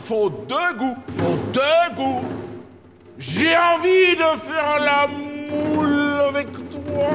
Faut 0.04 0.30
deux 0.30 0.78
goûts, 0.78 0.96
faut 1.18 1.37
deux 1.52 1.94
goûts. 1.96 2.24
J'ai 3.18 3.56
envie 3.56 4.16
de 4.16 4.22
faire 4.22 4.78
la 4.80 5.06
moule 5.08 6.20
avec 6.28 6.52
toi. 6.70 7.11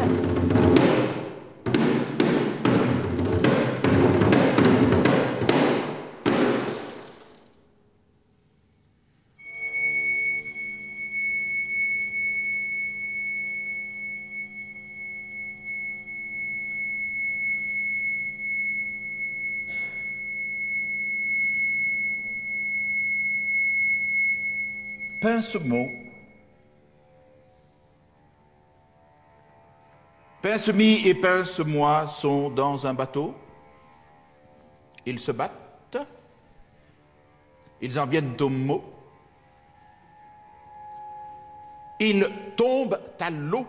Pince-mot. 25.24 25.88
Pince-mi 30.42 31.08
et 31.08 31.16
pince-moi 31.16 32.10
sont 32.10 32.50
dans 32.50 32.86
un 32.86 32.94
bateau. 32.94 33.34
Ils 35.06 35.22
se 35.22 35.32
battent. 35.32 35.98
Ils 37.80 37.98
en 37.98 38.06
viennent 38.06 38.36
au 38.42 38.50
mot. 38.50 38.84
Ils 42.02 42.30
tombent 42.58 43.00
à 43.18 43.30
l'eau. 43.30 43.66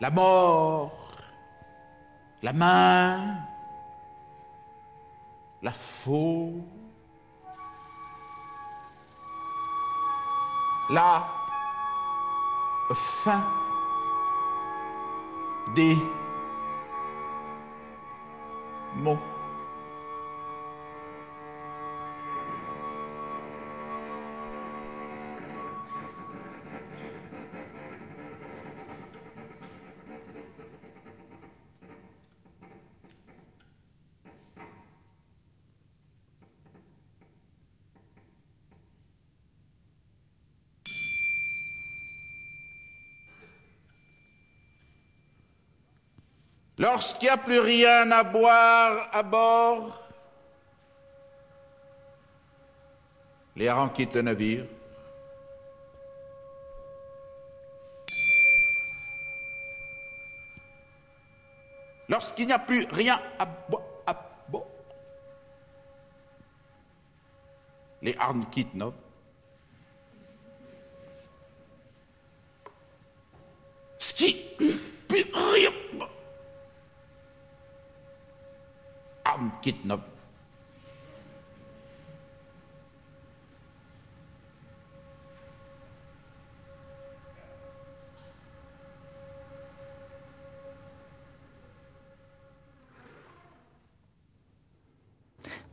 La 0.00 0.10
mort, 0.10 1.12
la 2.40 2.54
main, 2.54 3.36
la 5.60 5.72
faux. 5.72 6.54
La 10.90 11.28
fin 12.94 13.42
des 15.74 15.98
mots. 18.96 19.18
Lorsqu'il 46.78 47.26
n'y 47.26 47.30
a 47.30 47.36
plus 47.36 47.58
rien 47.58 48.08
à 48.12 48.22
boire 48.22 49.08
à 49.12 49.22
bord, 49.24 50.00
les 53.56 53.66
harengs 53.66 53.88
quittent 53.88 54.14
le 54.14 54.22
navire. 54.22 54.64
Lorsqu'il 62.08 62.46
n'y 62.46 62.52
a 62.52 62.60
plus 62.60 62.86
rien 62.92 63.20
à 63.40 63.44
boire 63.44 63.82
à 64.06 64.14
bord, 64.48 64.70
les 68.00 68.16
harengs 68.16 68.48
quittent 68.50 68.74
nos. 68.74 68.94
Ski, 73.98 74.46
plus 75.08 75.26
rien. 75.34 75.72
Arm 79.28 79.52
kidnap. 79.60 80.00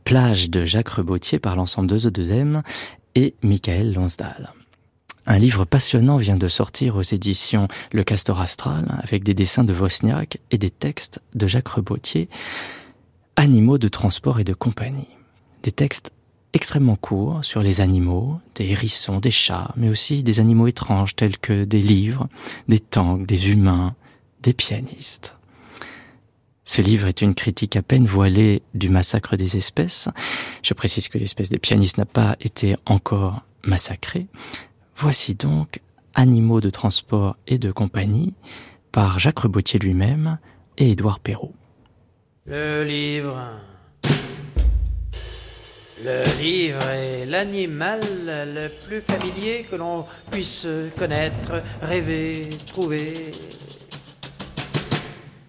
Plage 0.06 0.50
de 0.50 0.64
Jacques 0.64 0.90
Rebotier 0.90 1.40
par 1.40 1.56
l'ensemble 1.56 1.88
de 1.88 1.98
The 1.98 2.16
2M 2.16 2.62
et 3.16 3.34
Michael 3.42 3.92
Lonsdal. 3.92 4.52
Un 5.26 5.36
livre 5.36 5.64
passionnant 5.64 6.16
vient 6.16 6.36
de 6.36 6.46
sortir 6.46 6.94
aux 6.94 7.02
éditions 7.02 7.66
Le 7.90 8.04
Castor 8.04 8.40
Astral 8.40 9.00
avec 9.02 9.24
des 9.24 9.34
dessins 9.34 9.64
de 9.64 9.74
Wozniak 9.74 10.38
et 10.52 10.58
des 10.58 10.70
textes 10.70 11.20
de 11.34 11.48
Jacques 11.48 11.66
Rebotier, 11.66 12.28
Animaux 13.34 13.78
de 13.78 13.88
transport 13.88 14.38
et 14.38 14.44
de 14.44 14.54
compagnie. 14.54 15.08
Des 15.64 15.72
textes 15.72 16.12
extrêmement 16.52 16.94
courts 16.94 17.44
sur 17.44 17.60
les 17.60 17.80
animaux, 17.80 18.38
des 18.54 18.66
hérissons, 18.66 19.18
des 19.18 19.32
chats, 19.32 19.72
mais 19.74 19.88
aussi 19.88 20.22
des 20.22 20.38
animaux 20.38 20.68
étranges 20.68 21.16
tels 21.16 21.36
que 21.36 21.64
des 21.64 21.82
livres, 21.82 22.28
des 22.68 22.78
tanks, 22.78 23.26
des 23.26 23.50
humains, 23.50 23.96
des 24.44 24.52
pianistes. 24.52 25.36
Ce 26.66 26.82
livre 26.82 27.06
est 27.06 27.22
une 27.22 27.34
critique 27.34 27.76
à 27.76 27.82
peine 27.82 28.06
voilée 28.06 28.62
du 28.74 28.90
massacre 28.90 29.36
des 29.36 29.56
espèces. 29.56 30.08
Je 30.62 30.74
précise 30.74 31.08
que 31.08 31.16
l'espèce 31.16 31.48
des 31.48 31.60
pianistes 31.60 31.96
n'a 31.96 32.04
pas 32.04 32.36
été 32.40 32.76
encore 32.84 33.42
massacrée. 33.64 34.26
Voici 34.96 35.34
donc 35.34 35.80
Animaux 36.14 36.60
de 36.60 36.70
transport 36.70 37.36
et 37.46 37.58
de 37.58 37.70
compagnie 37.70 38.34
par 38.90 39.18
Jacques 39.18 39.38
Rebotier 39.38 39.78
lui-même 39.78 40.38
et 40.76 40.90
Édouard 40.90 41.20
Perrault. 41.20 41.54
Le 42.46 42.84
livre 42.84 43.38
le 46.04 46.22
livre 46.42 46.86
est 46.90 47.24
l'animal 47.24 48.00
le 48.28 48.68
plus 48.86 49.00
familier 49.00 49.66
que 49.70 49.76
l'on 49.76 50.04
puisse 50.30 50.66
connaître, 50.98 51.62
rêver, 51.80 52.50
trouver. 52.66 53.32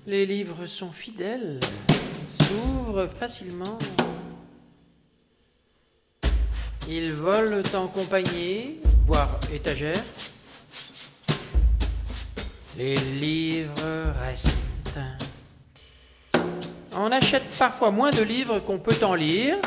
Les 0.10 0.26
livres 0.26 0.65
sont 0.67 0.93
fidèles, 0.93 1.60
s'ouvrent 2.30 3.08
facilement. 3.08 3.78
Ils 6.88 7.12
volent 7.12 7.62
en 7.74 7.88
compagnie, 7.89 8.78
voire 9.06 9.38
étagère. 9.54 10.02
Les 12.78 12.96
livres 12.96 14.13
restent. 14.22 14.98
On 16.96 17.12
achète 17.12 17.43
parfois 17.60 17.91
moins 17.91 18.12
de 18.12 18.22
livres 18.22 18.60
qu'on 18.60 18.80
peut 18.80 19.04
en 19.04 19.13
lire 19.13 19.58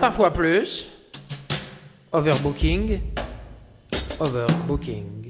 parfois 0.00 0.32
plus. 0.32 0.86
Overbooking, 2.12 3.00
overbooking. 4.20 5.21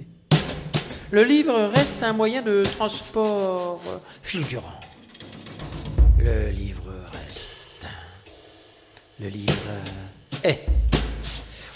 Le 1.13 1.25
livre 1.25 1.71
reste 1.75 2.03
un 2.03 2.15
moyen 2.15 2.41
de 2.41 2.63
transport 2.63 3.83
fulgurant. 4.23 4.81
Le 6.19 6.49
livre 6.49 6.91
reste. 7.13 7.87
Le 9.21 9.29
livre 9.29 9.53
est. 10.43 10.65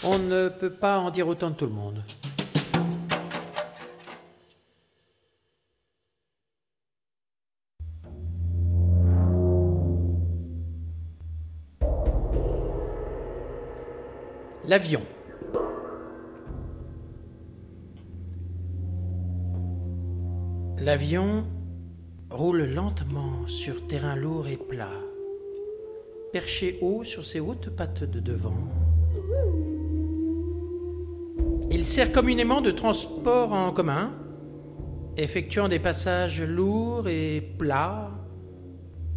On 0.05 0.19
ne 0.19 0.49
peut 0.49 0.71
pas 0.71 1.01
en 1.01 1.11
dire 1.11 1.29
autant 1.29 1.51
de 1.51 1.55
tout 1.55 1.67
le 1.67 1.73
monde. 1.73 2.03
L'avion. 14.67 15.03
L'avion 20.87 21.45
roule 22.31 22.63
lentement 22.63 23.49
sur 23.49 23.89
terrain 23.89 24.15
lourd 24.15 24.47
et 24.47 24.57
plat, 24.57 25.01
perché 26.33 26.79
haut 26.81 27.03
sur 27.03 27.27
ses 27.27 27.41
hautes 27.41 27.71
pattes 27.71 28.05
de 28.05 28.21
devant. 28.21 28.69
Il 31.73 31.85
sert 31.85 32.13
communément 32.13 32.61
de 32.61 32.71
transport 32.71 33.53
en 33.53 33.73
commun, 33.73 34.13
effectuant 35.17 35.67
des 35.67 35.81
passages 35.81 36.41
lourds 36.41 37.09
et 37.09 37.41
plats, 37.59 38.13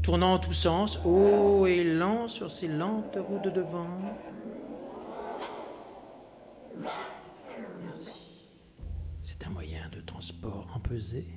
tournant 0.02 0.34
en 0.34 0.40
tous 0.40 0.54
sens, 0.54 1.00
haut 1.06 1.68
et 1.68 1.84
lent 1.84 2.28
sur 2.28 2.50
ses 2.50 2.68
lentes 2.68 3.16
roues 3.16 3.44
de 3.44 3.52
devant. 3.52 4.00
C'est 9.22 9.46
un 9.46 9.52
moyen 9.52 9.88
de 9.92 10.02
transport 10.02 10.66
empesé, 10.74 11.28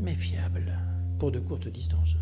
mais 0.00 0.14
fiable 0.14 0.78
pour 1.18 1.30
de 1.30 1.38
courtes 1.38 1.68
distances. 1.68 2.16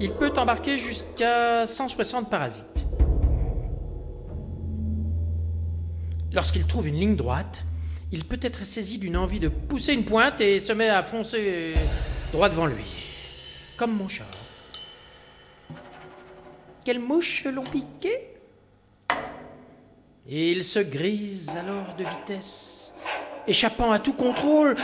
Il 0.00 0.12
peut 0.12 0.32
embarquer 0.36 0.78
jusqu'à 0.78 1.66
160 1.66 2.30
parasites. 2.30 2.86
Lorsqu'il 6.32 6.66
trouve 6.66 6.88
une 6.88 6.96
ligne 6.96 7.16
droite, 7.16 7.62
il 8.10 8.24
peut 8.24 8.40
être 8.40 8.64
saisi 8.64 8.98
d'une 8.98 9.16
envie 9.16 9.40
de 9.40 9.48
pousser 9.48 9.92
une 9.92 10.04
pointe 10.04 10.40
et 10.40 10.60
se 10.60 10.72
met 10.72 10.88
à 10.88 11.02
foncer 11.02 11.74
droit 12.32 12.48
devant 12.48 12.66
lui, 12.66 12.84
comme 13.76 13.94
mon 13.94 14.08
chat. 14.08 14.24
Quelle 16.84 17.00
mouche 17.00 17.44
l'ont 17.44 17.62
piqué 17.62 18.32
et 20.28 20.52
il 20.52 20.62
se 20.62 20.78
grise 20.78 21.50
alors 21.50 21.96
de 21.96 22.04
vitesse, 22.04 22.92
échappant 23.48 23.90
à 23.90 23.98
tout 23.98 24.12
contrôle, 24.12 24.76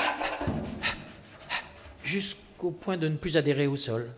jusqu'au 2.08 2.70
point 2.70 2.96
de 2.96 3.06
ne 3.06 3.16
plus 3.16 3.36
adhérer 3.36 3.66
au 3.66 3.76
sol. 3.76 4.10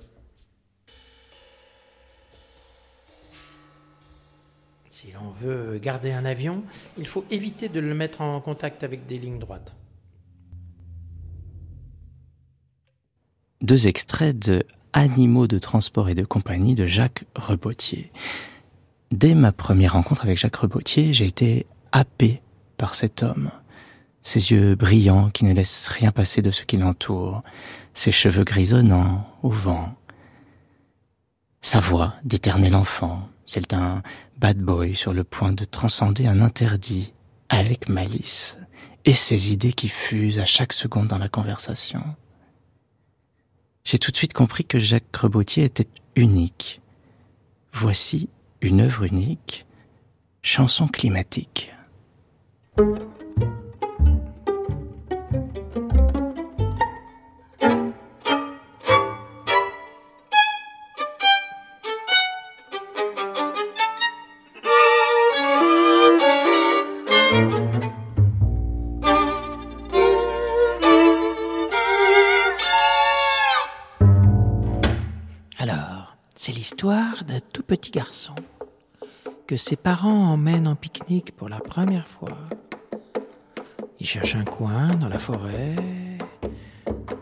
Si 4.90 5.12
l'on 5.12 5.30
veut 5.30 5.78
garder 5.78 6.12
un 6.12 6.24
avion, 6.24 6.62
il 6.96 7.06
faut 7.06 7.24
éviter 7.30 7.68
de 7.68 7.80
le 7.80 7.94
mettre 7.94 8.20
en 8.20 8.40
contact 8.40 8.84
avec 8.84 9.06
des 9.06 9.18
lignes 9.18 9.38
droites. 9.38 9.74
Deux 13.60 13.88
extraits 13.88 14.38
de 14.38 14.64
Animaux 14.92 15.46
de 15.46 15.58
transport 15.58 16.08
et 16.08 16.14
de 16.14 16.24
compagnie 16.24 16.74
de 16.74 16.86
Jacques 16.86 17.24
Rebotier. 17.36 18.10
Dès 19.12 19.34
ma 19.34 19.52
première 19.52 19.92
rencontre 19.92 20.24
avec 20.24 20.36
Jacques 20.36 20.56
Rebotier, 20.56 21.12
j'ai 21.12 21.26
été 21.26 21.66
happé 21.92 22.42
par 22.76 22.94
cet 22.94 23.22
homme. 23.22 23.50
Ses 24.22 24.52
yeux 24.52 24.74
brillants 24.74 25.30
qui 25.30 25.44
ne 25.44 25.52
laissent 25.52 25.88
rien 25.88 26.12
passer 26.12 26.42
de 26.42 26.50
ce 26.50 26.64
qui 26.64 26.76
l'entoure, 26.76 27.42
ses 27.94 28.12
cheveux 28.12 28.44
grisonnants 28.44 29.26
au 29.42 29.50
vent. 29.50 29.94
Sa 31.62 31.80
voix 31.80 32.14
d'éternel 32.24 32.74
enfant, 32.74 33.28
celle 33.46 33.66
d'un 33.66 34.02
bad 34.38 34.58
boy 34.58 34.94
sur 34.94 35.12
le 35.12 35.24
point 35.24 35.52
de 35.52 35.64
transcender 35.64 36.26
un 36.26 36.40
interdit 36.40 37.12
avec 37.48 37.88
malice, 37.88 38.56
et 39.04 39.14
ses 39.14 39.52
idées 39.52 39.72
qui 39.72 39.88
fusent 39.88 40.38
à 40.38 40.44
chaque 40.44 40.72
seconde 40.72 41.08
dans 41.08 41.18
la 41.18 41.28
conversation. 41.28 42.02
J'ai 43.84 43.98
tout 43.98 44.10
de 44.10 44.16
suite 44.16 44.34
compris 44.34 44.64
que 44.64 44.78
Jacques 44.78 45.16
Rebotier 45.16 45.64
était 45.64 45.88
unique. 46.14 46.80
Voici 47.72 48.28
une 48.60 48.82
œuvre 48.82 49.04
unique, 49.04 49.66
chanson 50.42 50.86
climatique. 50.86 51.72
Petit 77.90 77.98
garçon 77.98 78.34
que 79.46 79.56
ses 79.56 79.76
parents 79.76 80.32
emmènent 80.32 80.68
en 80.68 80.76
pique-nique 80.76 81.34
pour 81.36 81.48
la 81.48 81.58
première 81.58 82.06
fois. 82.06 82.38
Il 83.98 84.06
cherche 84.06 84.36
un 84.36 84.44
coin 84.44 84.88
dans 85.00 85.08
la 85.08 85.18
forêt. 85.18 85.74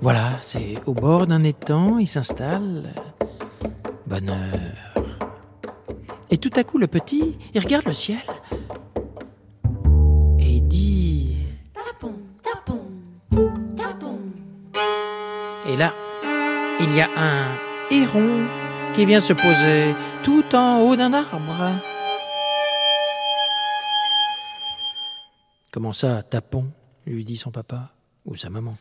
Voilà, 0.01 0.39
c'est 0.43 0.75
au 0.87 0.95
bord 0.95 1.27
d'un 1.27 1.43
étang, 1.45 1.99
il 1.99 2.07
s'installe. 2.07 2.93
Bonheur. 4.07 4.95
Et 6.31 6.39
tout 6.39 6.53
à 6.57 6.65
coup, 6.65 6.79
le 6.79 6.87
petit, 6.87 7.39
il 7.55 7.61
regarde 7.61 7.87
le 7.87 7.95
ciel. 7.95 8.19
Et 10.39 10.57
il 10.57 10.69
dit 10.69 11.37
Tapon, 11.75 12.15
tapon, 12.43 12.85
tapon. 13.77 14.19
Et 15.67 15.77
là, 15.77 15.95
il 16.81 16.95
y 16.95 17.01
a 17.01 17.09
un 17.17 17.47
héron 17.91 18.47
qui 18.95 19.07
vient 19.07 19.21
se 19.21 19.33
poser 19.33 19.95
tout 20.29 20.55
en 20.55 20.81
haut 20.81 20.95
d'un 20.95 21.15
arbre. 21.15 21.73
Comment 25.73 25.95
ça, 25.95 26.23
tapon 26.23 26.67
lui 27.07 27.25
dit 27.25 27.39
son 27.39 27.51
papa 27.51 27.93
ou 28.27 28.37
sa 28.37 28.51
maman? 28.51 28.77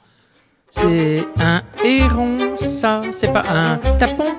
C'est 0.69 1.25
un 1.39 1.61
héron, 1.85 2.57
ça, 2.57 3.01
c'est 3.13 3.31
pas 3.31 3.45
un 3.47 3.77
tapon. 3.97 4.35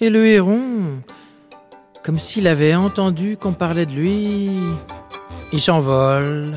Et 0.00 0.10
le 0.10 0.28
héron, 0.28 1.02
comme 2.04 2.20
s'il 2.20 2.46
avait 2.46 2.76
entendu 2.76 3.36
qu'on 3.36 3.52
parlait 3.52 3.86
de 3.86 3.92
lui, 3.92 4.48
il 5.52 5.60
s'envole. 5.60 6.54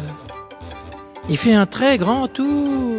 Il 1.28 1.38
fait 1.38 1.56
un 1.56 1.66
très 1.66 1.98
grand 1.98 2.28
tour. 2.28 2.93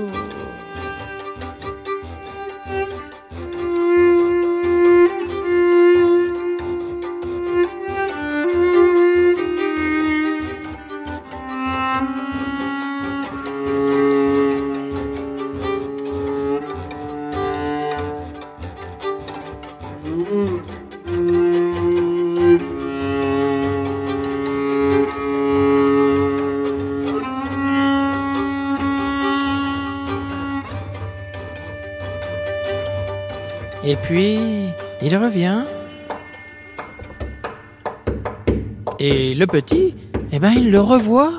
Le 40.75 40.81
revoit. 40.81 41.37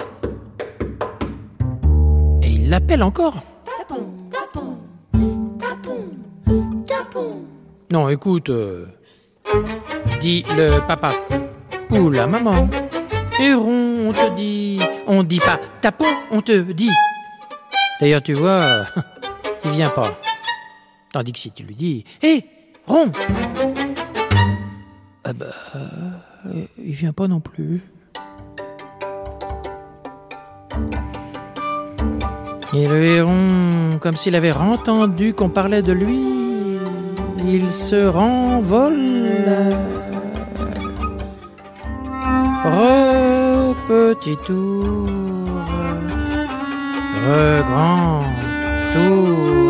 Et 2.42 2.48
il 2.52 2.70
l'appelle 2.70 3.04
encore. 3.04 3.44
Tapon, 3.66 4.08
tapon, 4.32 4.78
tapon, 5.60 6.84
tapon. 6.88 7.46
Non, 7.92 8.08
écoute, 8.08 8.50
euh, 8.50 8.86
dit 10.22 10.46
le 10.56 10.80
papa 10.88 11.12
ou 11.92 12.10
la 12.12 12.28
maman. 12.28 12.70
Héron, 13.38 14.08
on 14.08 14.14
te 14.14 14.36
dit, 14.38 14.80
on 15.06 15.22
dit 15.24 15.42
pas 15.42 15.60
tapon, 15.82 16.06
on 16.32 16.40
te 16.40 16.72
dit. 16.72 16.96
D'ailleurs, 18.00 18.24
tu 18.24 18.36
vois, 18.36 18.86
il 19.66 19.72
vient 19.72 19.90
pas. 19.90 20.18
Tandis 21.12 21.34
que 21.34 21.40
si 21.40 21.52
tu 21.52 21.64
lui 21.64 21.76
dis, 21.76 22.06
hé, 22.24 22.46
rond, 22.88 23.12
ah 25.26 25.34
bah, 25.34 25.48
euh, 25.76 26.64
il 26.78 26.94
vient 26.94 27.12
pas 27.12 27.28
non 27.28 27.42
plus. 27.42 27.82
Et 32.78 32.88
le 32.88 33.02
héron, 33.04 34.00
comme 34.02 34.18
s'il 34.18 34.36
avait 34.36 34.52
entendu 34.52 35.34
qu'on 35.34 35.48
parlait 35.48 35.82
de 35.82 35.94
lui, 35.94 36.26
il 37.48 37.72
se 37.72 38.06
renvole. 38.06 39.00
Re 42.66 43.76
petit 43.88 44.36
tour, 44.46 45.08
re 47.26 47.64
grand 47.66 48.24
tour. 48.94 49.65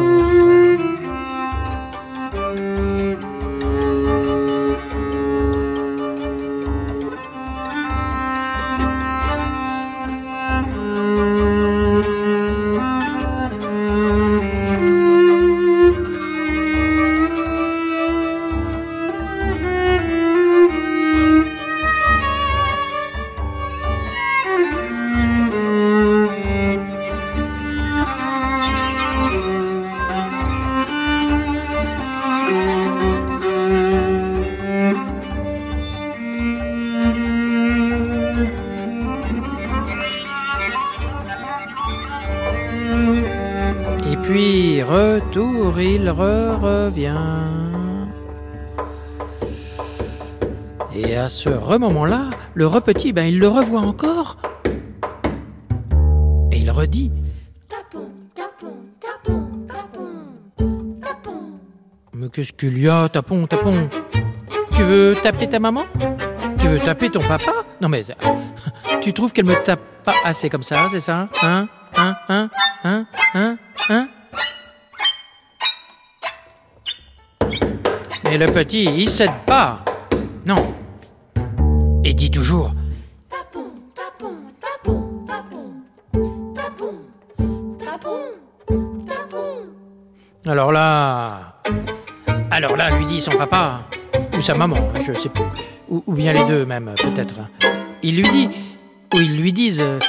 Il 46.05 46.11
re 46.11 46.61
revient. 46.61 47.17
Et 50.93 51.15
à 51.15 51.29
ce 51.29 51.49
re-moment-là, 51.49 52.29
le 52.53 52.67
re-petit, 52.67 53.11
ben, 53.11 53.25
il 53.25 53.39
le 53.39 53.47
revoit 53.47 53.81
encore. 53.81 54.37
Et 56.51 56.59
il 56.59 56.69
redit. 56.69 57.11
Tapon, 57.67 58.07
tapon, 58.35 58.75
tapon, 58.99 59.47
tapon, 59.67 60.99
tapon. 61.01 61.39
Mais 62.13 62.29
qu'est-ce 62.29 62.53
qu'il 62.53 62.77
y 62.77 62.87
a, 62.87 63.09
tapon, 63.09 63.47
tapon? 63.47 63.89
Tu 64.75 64.83
veux 64.83 65.15
taper 65.23 65.49
ta 65.49 65.59
maman? 65.59 65.85
Tu 66.59 66.67
veux 66.67 66.79
taper 66.79 67.09
ton 67.09 67.21
papa? 67.21 67.51
Non 67.81 67.89
mais 67.89 68.05
tu 69.01 69.11
trouves 69.11 69.33
qu'elle 69.33 69.45
me 69.45 69.55
tape 69.63 69.81
pas 70.03 70.13
assez 70.23 70.49
comme 70.49 70.63
ça, 70.63 70.87
c'est 70.91 70.99
ça? 70.99 71.25
Hein? 71.41 71.67
Hein? 71.97 72.15
Hein? 72.29 72.49
Hein? 72.83 73.05
Hein? 73.33 73.57
Hein 78.35 78.37
Mais 78.37 78.45
le 78.45 78.51
petit, 78.51 78.83
il 78.83 79.09
cède 79.09 79.31
pas. 79.45 79.79
Non. 80.45 80.73
Et 82.03 82.13
dit 82.13 82.29
toujours 82.29 82.73
Tapon, 83.29 83.71
tapon, 83.95 84.35
tapon, 84.59 85.25
tapon, 85.25 85.73
tapon, 86.53 86.93
tapon, 87.79 89.05
tapon. 89.07 90.51
Alors 90.51 90.73
là, 90.73 91.61
alors 92.51 92.75
là, 92.75 92.89
lui 92.97 93.05
dit 93.05 93.21
son 93.21 93.31
papa 93.31 93.83
ou 94.37 94.41
sa 94.41 94.53
maman, 94.53 94.91
je 95.01 95.13
sais 95.13 95.29
plus, 95.29 95.43
ou, 95.87 96.03
ou 96.05 96.13
bien 96.13 96.33
les 96.33 96.43
deux 96.43 96.65
même 96.65 96.93
peut-être. 97.01 97.35
Il 98.03 98.17
lui 98.17 98.29
dit, 98.29 98.49
ou 99.13 99.21
ils 99.21 99.37
lui 99.39 99.53
disent, 99.53 99.81
euh, 99.81 99.99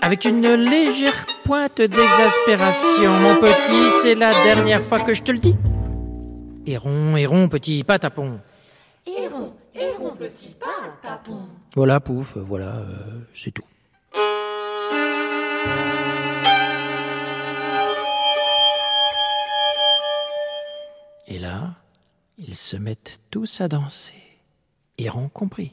avec 0.00 0.24
une 0.24 0.54
légère 0.54 1.26
pointe 1.44 1.82
d'exaspération, 1.82 3.10
mon 3.20 3.34
petit, 3.36 3.90
c'est 4.00 4.14
la 4.14 4.32
dernière 4.42 4.80
fois 4.80 5.00
que 5.00 5.12
je 5.12 5.22
te 5.22 5.32
le 5.32 5.38
dis. 5.38 5.54
Héron, 6.70 7.16
héron, 7.16 7.48
petit, 7.48 7.82
pas 7.82 7.98
tapon. 7.98 8.40
Héron, 9.06 9.54
héron, 9.74 10.14
petit 10.14 10.50
pas, 10.50 10.98
tapon. 11.02 11.48
Voilà, 11.74 11.98
pouf, 11.98 12.36
voilà, 12.36 12.76
euh, 12.76 13.20
c'est 13.32 13.52
tout. 13.52 13.64
Et 21.26 21.38
là, 21.38 21.76
ils 22.36 22.54
se 22.54 22.76
mettent 22.76 23.18
tous 23.30 23.62
à 23.62 23.68
danser. 23.68 24.12
Héron 24.98 25.30
compris. 25.30 25.72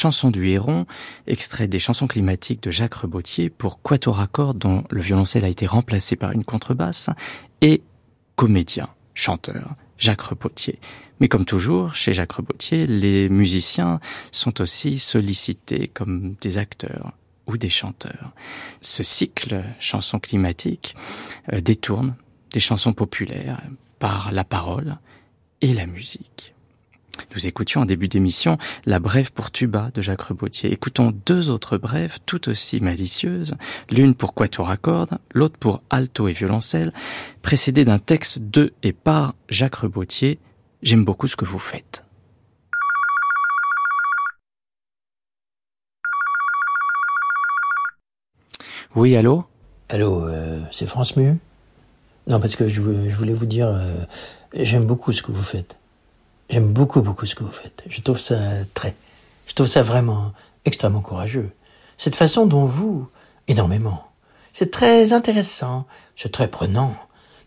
Chanson 0.00 0.30
du 0.30 0.48
Héron, 0.48 0.86
extrait 1.26 1.68
des 1.68 1.78
chansons 1.78 2.06
climatiques 2.06 2.62
de 2.62 2.70
Jacques 2.70 2.94
Rebotier 2.94 3.50
pour 3.50 3.82
quatuor 3.82 4.18
à 4.18 4.28
dont 4.54 4.82
le 4.88 5.02
violoncelle 5.02 5.44
a 5.44 5.48
été 5.48 5.66
remplacé 5.66 6.16
par 6.16 6.32
une 6.32 6.42
contrebasse, 6.42 7.10
et 7.60 7.82
Comédien, 8.34 8.88
chanteur, 9.12 9.74
Jacques 9.98 10.22
Rebotier. 10.22 10.78
Mais 11.20 11.28
comme 11.28 11.44
toujours, 11.44 11.94
chez 11.94 12.14
Jacques 12.14 12.32
Rebotier, 12.32 12.86
les 12.86 13.28
musiciens 13.28 14.00
sont 14.32 14.62
aussi 14.62 14.98
sollicités 14.98 15.88
comme 15.88 16.34
des 16.40 16.56
acteurs 16.56 17.12
ou 17.46 17.58
des 17.58 17.68
chanteurs. 17.68 18.32
Ce 18.80 19.02
cycle 19.02 19.62
chansons 19.80 20.18
climatiques 20.18 20.96
euh, 21.52 21.60
détourne 21.60 22.14
des 22.52 22.60
chansons 22.60 22.94
populaires 22.94 23.60
par 23.98 24.32
la 24.32 24.44
parole 24.44 24.96
et 25.60 25.74
la 25.74 25.84
musique. 25.84 26.54
Nous 27.34 27.46
écoutions 27.46 27.82
en 27.82 27.86
début 27.86 28.08
d'émission 28.08 28.58
la 28.84 28.98
brève 28.98 29.32
pour 29.32 29.50
tuba 29.50 29.90
de 29.94 30.02
Jacques 30.02 30.22
Rebotier. 30.22 30.72
Écoutons 30.72 31.12
deux 31.26 31.50
autres 31.50 31.78
brèves 31.78 32.18
tout 32.26 32.48
aussi 32.48 32.80
malicieuses, 32.80 33.54
l'une 33.90 34.14
pour 34.14 34.34
quatuor 34.34 34.70
à 34.70 34.76
l'autre 35.34 35.56
pour 35.58 35.82
alto 35.90 36.28
et 36.28 36.32
violoncelle, 36.32 36.92
précédées 37.42 37.84
d'un 37.84 37.98
texte 37.98 38.38
de 38.38 38.72
et 38.82 38.92
par 38.92 39.34
Jacques 39.48 39.76
Rebotier. 39.76 40.38
J'aime 40.82 41.04
beaucoup 41.04 41.28
ce 41.28 41.36
que 41.36 41.44
vous 41.44 41.58
faites. 41.58 42.04
Oui, 48.96 49.14
allô? 49.14 49.44
Allô, 49.88 50.26
euh, 50.26 50.60
c'est 50.72 50.86
France 50.86 51.16
Mu? 51.16 51.38
Non, 52.26 52.40
parce 52.40 52.56
que 52.56 52.68
je, 52.68 52.80
voulais 52.80 53.32
vous 53.32 53.46
dire, 53.46 53.68
euh, 53.68 54.04
j'aime 54.54 54.86
beaucoup 54.86 55.12
ce 55.12 55.22
que 55.22 55.32
vous 55.32 55.42
faites. 55.42 55.79
J'aime 56.50 56.72
beaucoup, 56.72 57.00
beaucoup 57.00 57.26
ce 57.26 57.36
que 57.36 57.44
vous 57.44 57.52
faites. 57.52 57.84
Je 57.86 58.00
trouve 58.00 58.18
ça 58.18 58.36
très, 58.74 58.96
je 59.46 59.54
trouve 59.54 59.68
ça 59.68 59.82
vraiment 59.82 60.32
extrêmement 60.64 61.00
courageux. 61.00 61.52
Cette 61.96 62.16
façon 62.16 62.44
dont 62.44 62.64
vous, 62.64 63.08
énormément. 63.46 64.08
C'est 64.52 64.72
très 64.72 65.12
intéressant, 65.12 65.86
c'est 66.16 66.32
très 66.32 66.48
prenant. 66.48 66.92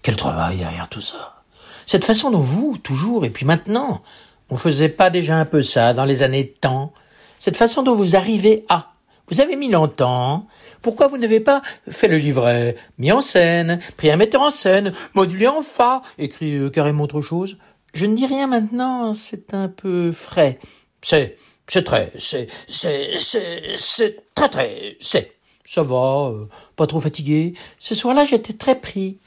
Quel 0.04 0.16
travail 0.16 0.58
derrière 0.58 0.88
tout 0.88 1.02
ça. 1.02 1.42
Cette 1.86 2.06
façon 2.06 2.32
dont 2.32 2.40
vous, 2.40 2.78
toujours, 2.78 3.26
et 3.26 3.30
puis 3.30 3.46
maintenant, 3.46 4.02
on 4.50 4.56
faisait 4.56 4.88
pas 4.88 5.10
déjà 5.10 5.36
un 5.36 5.46
peu 5.46 5.64
ça 5.64 5.94
dans 5.94 6.06
les 6.06 6.24
années 6.24 6.46
de 6.46 6.56
temps. 6.62 6.94
Cette 7.40 7.58
façon 7.58 7.84
dont 7.84 7.96
vous 7.96 8.16
arrivez 8.16 8.66
à. 8.70 8.94
Vous 9.30 9.42
avez 9.42 9.58
mis 9.58 9.70
longtemps. 9.70 10.48
Pourquoi 10.82 11.08
vous 11.08 11.18
n'avez 11.18 11.40
pas 11.42 11.62
fait 11.90 12.08
le 12.08 12.18
livret, 12.18 12.78
mis 12.98 13.12
en 13.12 13.22
scène, 13.22 13.80
pris 13.98 14.12
un 14.12 14.16
metteur 14.16 14.42
en 14.42 14.50
scène, 14.50 14.94
modulé 15.14 15.48
en 15.48 15.62
fa, 15.62 16.02
écrit 16.18 16.56
euh, 16.56 16.70
carrément 16.70 17.04
autre 17.04 17.22
chose? 17.22 17.58
Je 17.94 18.08
ne 18.08 18.16
dis 18.16 18.26
rien 18.26 18.48
maintenant, 18.48 19.14
c'est 19.14 19.54
un 19.54 19.68
peu 19.68 20.12
frais. 20.12 20.60
C'est, 21.02 21.38
c'est 21.68 21.84
très, 21.84 22.12
c'est, 22.18 22.48
c'est, 22.68 23.18
c'est, 23.18 23.76
c'est 23.76 24.34
très 24.34 24.50
très, 24.50 24.98
c'est. 25.00 25.32
Ça 25.66 25.82
va, 25.82 26.30
euh, 26.30 26.46
pas 26.76 26.88
trop 26.88 27.00
fatigué. 27.00 27.54
Ce 27.80 27.96
soir-là, 27.96 28.26
j'étais 28.26 28.54
très 28.54 28.80
pris. 28.80 29.18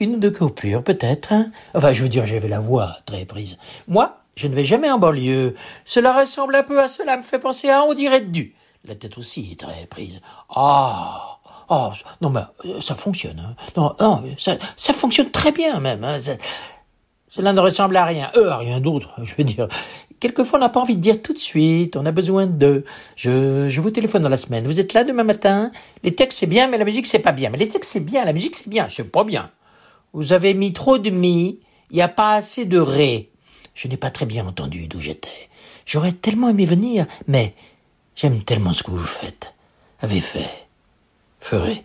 Une 0.00 0.16
ou 0.16 0.18
deux 0.18 0.30
coupures, 0.30 0.82
peut-être. 0.82 1.32
Hein 1.32 1.50
enfin, 1.74 1.92
je 1.92 2.02
veux 2.02 2.08
dire, 2.08 2.26
j'avais 2.26 2.48
la 2.48 2.58
voix 2.58 2.98
très 3.06 3.24
prise. 3.24 3.56
Moi, 3.86 4.18
je 4.36 4.48
ne 4.48 4.54
vais 4.54 4.64
jamais 4.64 4.90
en 4.90 4.98
banlieue. 4.98 5.54
Cela 5.84 6.18
ressemble 6.20 6.56
un 6.56 6.62
peu 6.62 6.80
à 6.80 6.88
cela, 6.88 7.16
me 7.16 7.22
fait 7.22 7.38
penser 7.38 7.68
à 7.68 7.84
on 7.84 7.94
dirait 7.94 8.20
du. 8.20 8.54
La 8.84 8.96
tête 8.96 9.16
aussi 9.16 9.50
est 9.52 9.60
très 9.60 9.86
prise. 9.86 10.20
Ah, 10.50 11.38
ah, 11.68 11.92
non 12.20 12.30
mais 12.30 12.40
euh, 12.64 12.80
ça 12.80 12.96
fonctionne. 12.96 13.38
Hein. 13.38 13.54
Non, 13.76 13.94
non, 14.00 14.24
ça, 14.38 14.56
ça 14.76 14.92
fonctionne 14.92 15.30
très 15.30 15.52
bien 15.52 15.78
même. 15.78 16.02
Hein. 16.02 16.18
Cela 17.32 17.52
ne 17.52 17.60
ressemble 17.60 17.96
à 17.96 18.04
rien. 18.04 18.30
Euh, 18.36 18.50
à 18.50 18.58
rien 18.58 18.80
d'autre, 18.80 19.14
je 19.22 19.34
veux 19.36 19.44
dire. 19.44 19.68
Quelquefois, 20.20 20.58
on 20.58 20.62
n'a 20.62 20.68
pas 20.68 20.80
envie 20.80 20.96
de 20.96 21.00
dire 21.00 21.22
tout 21.22 21.32
de 21.32 21.38
suite. 21.38 21.96
On 21.96 22.04
a 22.04 22.12
besoin 22.12 22.46
de. 22.46 22.84
Je, 23.16 23.68
je 23.68 23.80
vous 23.80 23.90
téléphone 23.90 24.22
dans 24.22 24.28
la 24.28 24.36
semaine. 24.36 24.64
Vous 24.64 24.80
êtes 24.80 24.92
là 24.92 25.04
demain 25.04 25.24
matin. 25.24 25.72
Les 26.02 26.14
textes 26.14 26.40
c'est 26.40 26.46
bien, 26.46 26.68
mais 26.68 26.78
la 26.78 26.84
musique 26.84 27.06
c'est 27.06 27.18
pas 27.18 27.32
bien. 27.32 27.50
Mais 27.50 27.58
les 27.58 27.68
textes 27.68 27.90
c'est 27.90 28.04
bien, 28.04 28.24
la 28.24 28.32
musique 28.32 28.56
c'est 28.56 28.68
bien. 28.68 28.86
C'est 28.88 29.10
pas 29.10 29.24
bien. 29.24 29.50
Vous 30.12 30.32
avez 30.32 30.52
mis 30.52 30.72
trop 30.72 30.98
de 30.98 31.10
mi. 31.10 31.58
Il 31.90 31.96
n'y 31.96 32.02
a 32.02 32.08
pas 32.08 32.34
assez 32.34 32.64
de 32.64 32.78
ré. 32.78 33.30
Je 33.74 33.88
n'ai 33.88 33.96
pas 33.96 34.10
très 34.10 34.26
bien 34.26 34.46
entendu 34.46 34.86
d'où 34.86 35.00
j'étais. 35.00 35.48
J'aurais 35.86 36.12
tellement 36.12 36.50
aimé 36.50 36.64
venir, 36.64 37.06
mais 37.26 37.54
J'aime 38.14 38.42
tellement 38.42 38.74
ce 38.74 38.82
que 38.82 38.90
vous 38.90 38.98
faites, 38.98 39.54
avez 40.00 40.20
fait, 40.20 40.66
ferez. 41.40 41.84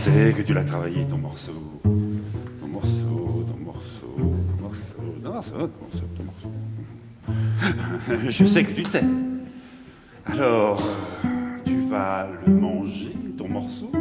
Je 0.00 0.08
sais 8.46 8.64
que 8.64 8.72
tu 8.72 8.80
le 8.80 8.88
sais. 8.88 9.04
Alors, 10.24 10.82
tu 11.66 11.76
vas 11.90 12.26
le 12.46 12.54
manger, 12.54 13.14
ton 13.36 13.48
morceau. 13.48 13.92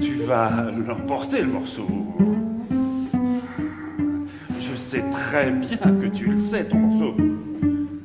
Tu 0.00 0.14
vas 0.16 0.72
l'emporter, 0.84 1.42
le 1.42 1.52
morceau. 1.52 1.86
Je 4.58 4.76
sais 4.76 5.04
très 5.12 5.52
bien 5.52 5.78
que 5.78 6.06
tu 6.06 6.26
le 6.26 6.38
sais, 6.40 6.64
ton 6.64 6.78
morceau. 6.78 7.14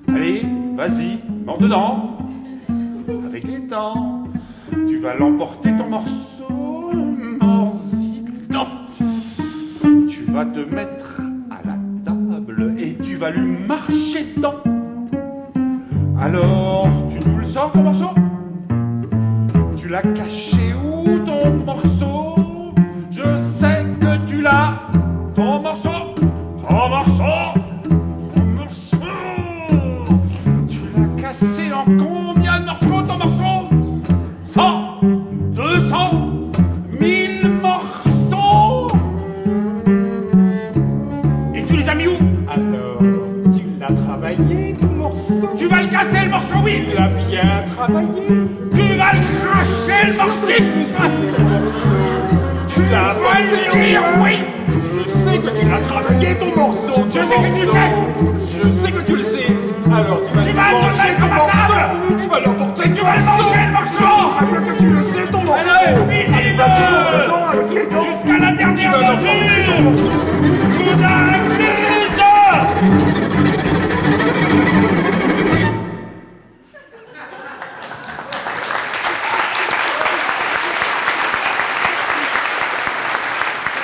Allez, 0.09 0.43
vas-y, 0.75 1.17
mors 1.43 1.57
dedans. 1.57 2.19
Avec 3.25 3.45
les 3.45 3.59
dents. 3.59 4.25
Tu 4.87 4.99
vas 4.99 5.15
l'emporter, 5.15 5.75
ton 5.75 5.89
morceau. 5.89 6.28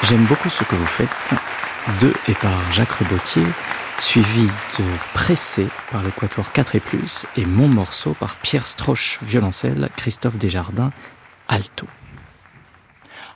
J'aime 0.08 0.26
beaucoup 0.26 0.49
ce 0.49 0.64
que 0.64 0.76
vous 0.76 0.86
faites, 0.86 1.32
de 1.99 2.14
et 2.28 2.36
par 2.36 2.72
Jacques 2.72 2.91
Rebotier, 2.91 3.41
suivi 3.97 4.45
de 4.45 4.84
Pressé 5.16 5.68
par 5.91 6.03
le 6.03 6.12
Quatuor 6.12 6.51
4 6.51 6.76
et 6.76 6.80
plus, 6.80 7.26
et 7.36 7.45
mon 7.45 7.68
morceau 7.68 8.14
par 8.14 8.36
Pierre 8.36 8.68
Stroche, 8.68 9.18
violoncelle, 9.24 9.89
Christophe 9.95 10.38
Desjardins, 10.38 10.91
alto. 11.47 11.88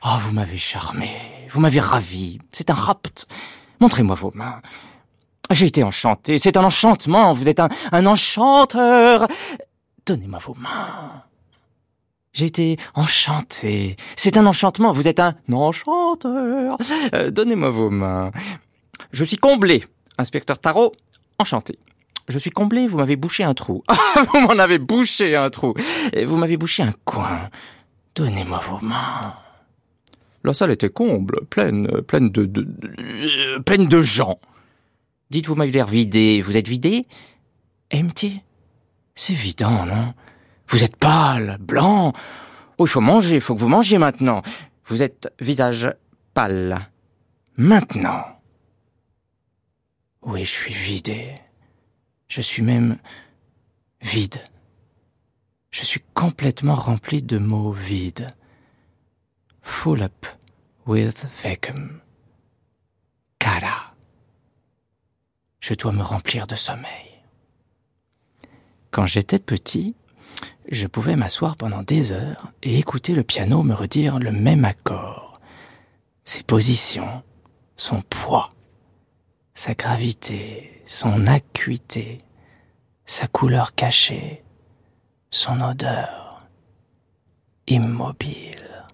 Oh, 0.05 0.15
vous 0.19 0.31
m'avez 0.31 0.59
charmé, 0.59 1.09
vous 1.49 1.59
m'avez 1.59 1.79
ravi, 1.79 2.37
c'est 2.51 2.69
un 2.69 2.75
rapt. 2.75 3.25
Montrez-moi 3.79 4.15
vos 4.15 4.31
mains. 4.35 4.61
J'ai 5.49 5.65
été 5.65 5.83
enchanté, 5.83 6.37
c'est 6.37 6.55
un 6.55 6.63
enchantement, 6.63 7.33
vous 7.33 7.49
êtes 7.49 7.59
un, 7.59 7.69
un 7.91 8.05
enchanteur. 8.05 9.25
Donnez-moi 10.05 10.37
vos 10.37 10.53
mains. 10.53 11.23
J'ai 12.33 12.45
été 12.45 12.77
enchanté. 12.95 13.95
C'est 14.15 14.37
un 14.37 14.45
enchantement. 14.45 14.91
Vous 14.93 15.07
êtes 15.07 15.19
un 15.19 15.35
enchanteur. 15.51 16.77
Euh, 17.13 17.31
Donnez-moi 17.31 17.69
vos 17.71 17.89
mains. 17.89 18.31
Je 19.11 19.23
suis 19.25 19.37
comblé. 19.37 19.83
Inspecteur 20.17 20.59
Tarot, 20.59 20.91
enchanté. 21.39 21.79
Je 22.27 22.37
suis 22.37 22.51
comblé, 22.51 22.87
vous 22.87 22.97
m'avez 22.97 23.15
bouché 23.15 23.43
un 23.43 23.53
trou. 23.55 23.83
vous 24.31 24.39
m'en 24.39 24.59
avez 24.59 24.77
bouché 24.77 25.35
un 25.35 25.49
trou. 25.49 25.73
Vous 26.25 26.37
m'avez 26.37 26.57
bouché 26.57 26.83
un 26.83 26.93
coin. 27.05 27.49
Donnez-moi 28.15 28.59
vos 28.59 28.79
mains. 28.85 29.33
La 30.43 30.53
salle 30.53 30.71
était 30.71 30.89
comble, 30.89 31.39
pleine, 31.49 31.87
pleine 32.03 32.29
de, 32.29 32.45
de- 32.45 33.59
pleine 33.65 33.87
de 33.87 34.01
gens. 34.01 34.39
Dites, 35.31 35.47
vous 35.47 35.55
m'avez 35.55 35.71
l'air 35.71 35.87
vidé. 35.87 36.41
Vous 36.41 36.55
êtes 36.57 36.67
vidé? 36.67 37.05
Empty? 37.93 38.41
C'est 39.15 39.33
vidant, 39.33 39.85
non? 39.85 40.13
Vous 40.69 40.83
êtes 40.83 40.97
pâle, 40.97 41.57
blanc. 41.59 42.13
Oh, 42.77 42.85
il 42.85 42.89
faut 42.89 43.01
manger, 43.01 43.35
il 43.35 43.41
faut 43.41 43.55
que 43.55 43.59
vous 43.59 43.67
mangiez 43.67 43.97
maintenant. 43.97 44.43
Vous 44.85 45.01
êtes 45.01 45.33
visage 45.39 45.91
pâle. 46.33 46.89
Maintenant. 47.57 48.23
Oui, 50.21 50.45
je 50.45 50.51
suis 50.51 50.73
vidé. 50.73 51.35
Je 52.27 52.41
suis 52.41 52.61
même 52.61 52.97
vide. 54.01 54.43
Je 55.71 55.83
suis 55.83 56.03
complètement 56.13 56.75
rempli 56.75 57.23
de 57.23 57.37
mots 57.37 57.71
vides. 57.71 58.27
Full 59.61 60.03
up 60.03 60.25
with 60.85 61.25
vacuum. 61.43 61.99
Cara. 63.39 63.95
Je 65.59 65.73
dois 65.73 65.91
me 65.91 66.03
remplir 66.03 66.47
de 66.47 66.55
sommeil. 66.55 67.23
Quand 68.91 69.05
j'étais 69.05 69.39
petit, 69.39 69.95
je 70.71 70.87
pouvais 70.87 71.15
m'asseoir 71.15 71.55
pendant 71.55 71.83
des 71.83 72.11
heures 72.11 72.51
et 72.63 72.77
écouter 72.77 73.13
le 73.13 73.23
piano 73.23 73.63
me 73.63 73.73
redire 73.73 74.19
le 74.19 74.31
même 74.31 74.65
accord, 74.65 75.39
ses 76.25 76.43
positions, 76.43 77.23
son 77.75 78.01
poids, 78.01 78.51
sa 79.55 79.73
gravité, 79.73 80.81
son 80.85 81.25
acuité, 81.25 82.19
sa 83.05 83.27
couleur 83.27 83.73
cachée, 83.73 84.43
son 85.31 85.59
odeur, 85.61 86.43
immobile. 87.67 88.85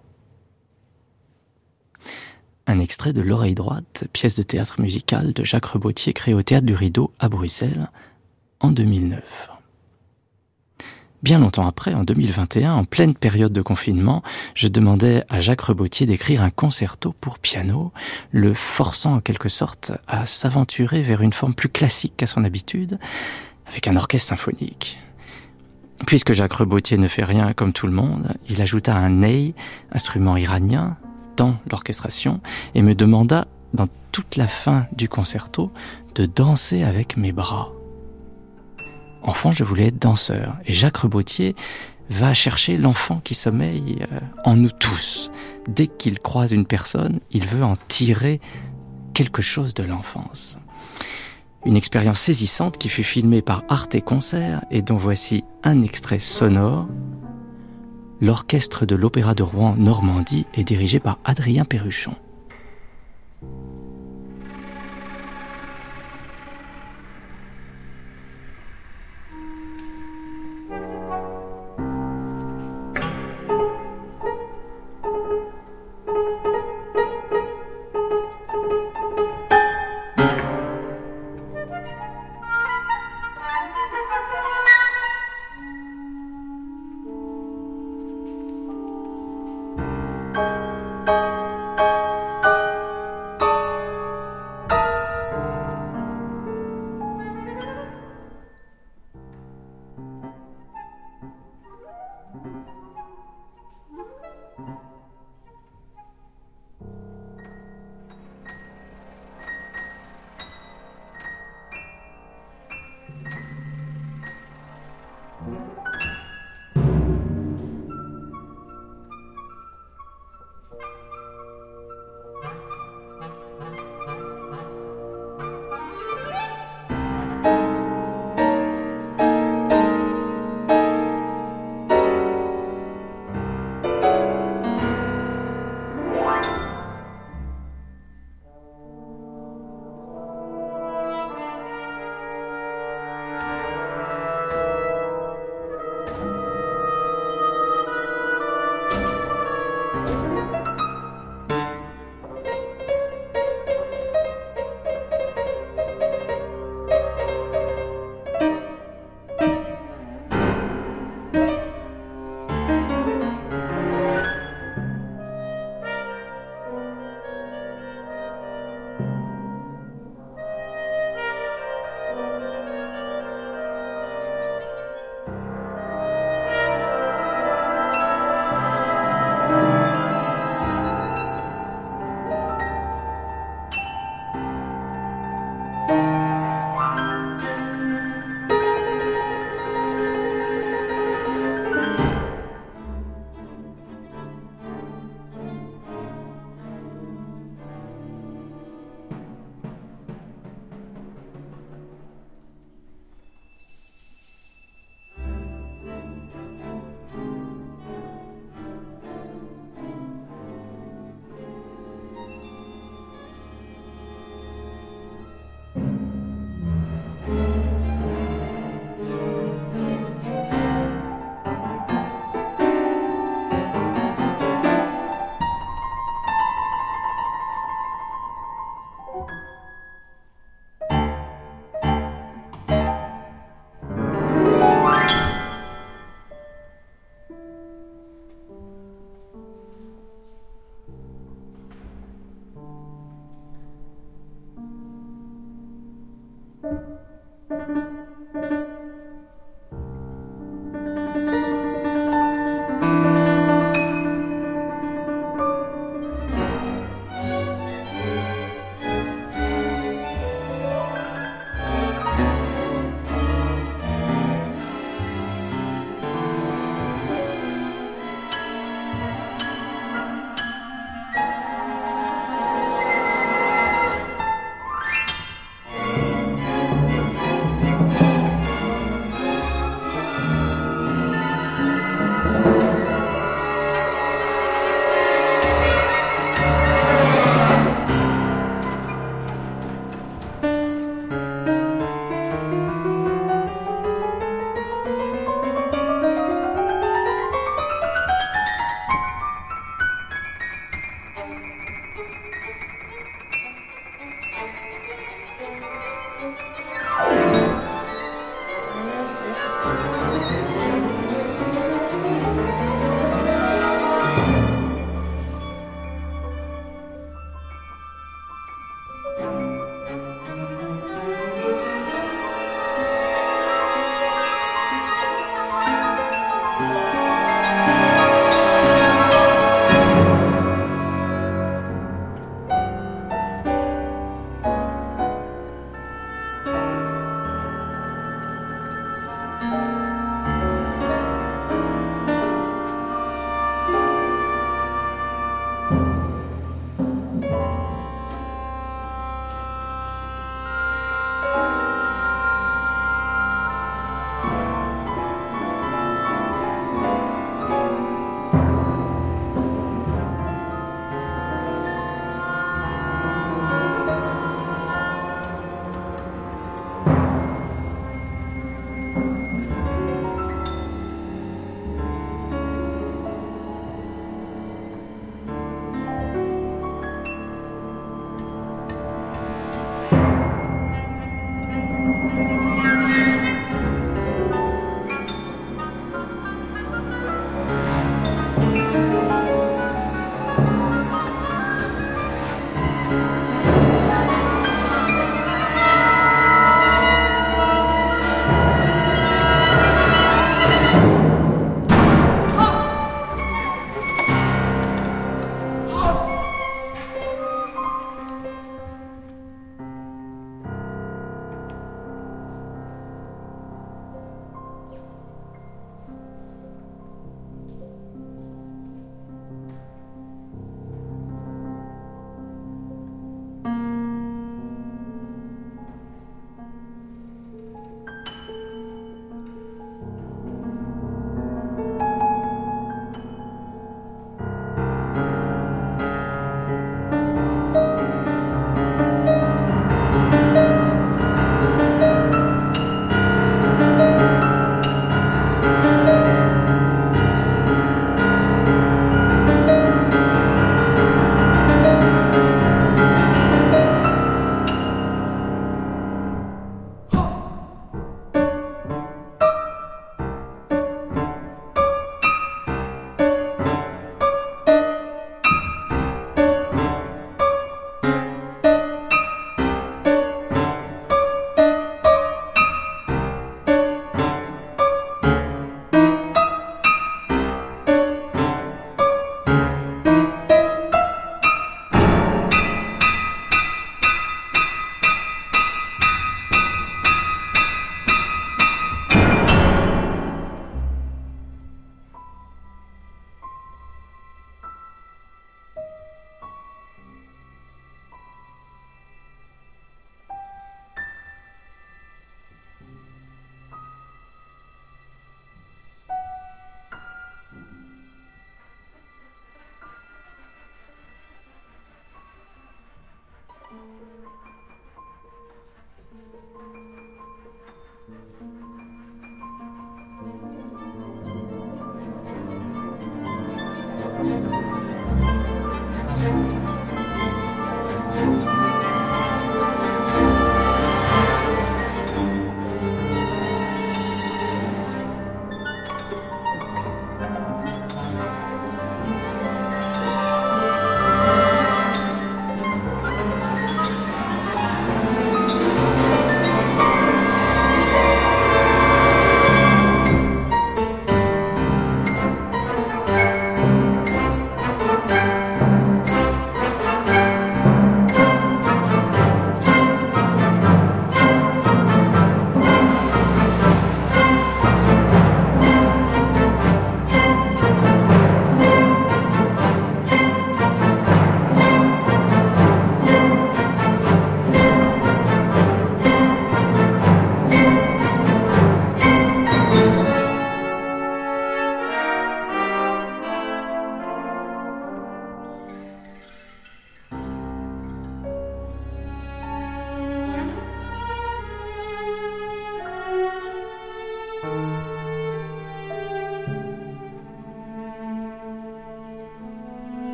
Un 2.67 2.80
extrait 2.80 3.13
de 3.13 3.21
L'oreille 3.21 3.53
droite, 3.53 4.05
pièce 4.11 4.36
de 4.36 4.43
théâtre 4.43 4.82
musicale 4.82 5.34
de 5.34 5.43
Jacques 5.43 5.65
Rebotier 5.65 6.13
créée 6.13 6.34
au 6.34 6.41
théâtre 6.41 6.65
du 6.65 6.73
Rideau 6.73 7.13
à 7.19 7.30
Bruxelles 7.30 7.89
en 8.59 8.71
2009. 8.71 9.55
Bien 11.26 11.39
longtemps 11.39 11.65
après, 11.65 11.95
en 11.95 12.03
2021, 12.03 12.71
en 12.71 12.84
pleine 12.84 13.15
période 13.15 13.51
de 13.51 13.63
confinement, 13.63 14.21
je 14.53 14.67
demandais 14.67 15.23
à 15.28 15.41
Jacques 15.41 15.61
Rebotier 15.61 16.05
d'écrire 16.05 16.43
un 16.43 16.51
concerto 16.51 17.15
pour 17.19 17.39
piano, 17.39 17.91
le 18.30 18.53
forçant 18.53 19.15
en 19.15 19.21
quelque 19.21 19.49
sorte 19.49 19.91
à 20.07 20.28
s'aventurer 20.28 21.01
vers 21.01 21.21
une 21.21 21.34
forme 21.34 21.55
plus 21.55 21.69
classique 21.69 22.13
qu'à 22.15 22.28
son 22.28 22.43
habitude, 22.43 22.99
avec 23.65 23.88
un 23.88 23.95
orchestre 23.95 24.30
symphonique. 24.30 24.99
Puisque 26.05 26.34
Jacques 26.34 26.53
Rebotier 26.53 26.99
ne 26.99 27.07
fait 27.07 27.26
rien 27.26 27.53
comme 27.53 27.73
tout 27.73 27.88
le 27.88 27.93
monde, 27.93 28.36
il 28.47 28.61
ajouta 28.61 28.95
un 28.95 29.09
ney, 29.09 29.55
instrument 29.91 30.38
iranien, 30.38 30.95
dans 31.38 31.57
l'orchestration, 31.71 32.39
et 32.76 32.84
me 32.84 32.93
demanda, 32.93 33.47
dans 33.73 33.88
toute 34.11 34.36
la 34.36 34.45
fin 34.45 34.86
du 34.91 35.09
concerto, 35.09 35.71
de 36.13 36.28
danser 36.28 36.84
avec 36.84 37.17
mes 37.17 37.32
bras. 37.32 37.71
Enfant, 39.26 39.51
je 39.51 39.63
voulais 39.63 39.88
être 39.88 39.99
danseur, 39.99 40.55
et 40.65 40.71
Jacques 40.71 40.97
Rebotier 40.97 41.55
va 42.11 42.36
chercher 42.36 42.78
l'enfant 42.78 43.21
qui 43.23 43.34
sommeille 43.34 44.05
euh, 44.11 44.19
en 44.43 44.55
nous 44.55 44.69
tous. 44.69 45.32
Dès 45.67 45.88
qu'il 45.88 46.19
croise 46.19 46.51
une 46.51 46.67
personne, 46.67 47.19
il 47.32 47.47
veut 47.47 47.63
en 47.63 47.76
tirer 47.88 48.39
quelque 49.15 49.41
chose 49.41 49.73
de 49.73 49.82
l'enfance. 49.82 50.59
Une 51.65 51.76
expérience 51.76 52.19
saisissante 52.19 52.78
qui 52.78 52.88
fut 52.88 53.03
filmée 53.03 53.41
par 53.41 53.63
Arte 53.67 53.99
Concert 54.01 54.63
et 54.69 54.84
dont 54.84 54.97
voici 54.97 55.43
un 55.63 55.82
extrait 55.82 56.19
sonore. 56.19 56.88
L'orchestre 58.21 58.86
de 58.86 58.95
l'Opéra 58.95 59.34
de 59.34 59.41
Rouen 59.41 59.76
Normandie 59.76 60.45
est 60.53 60.63
dirigé 60.63 60.99
par 60.99 61.17
Adrien 61.26 61.65
Perruchon. 61.65 62.15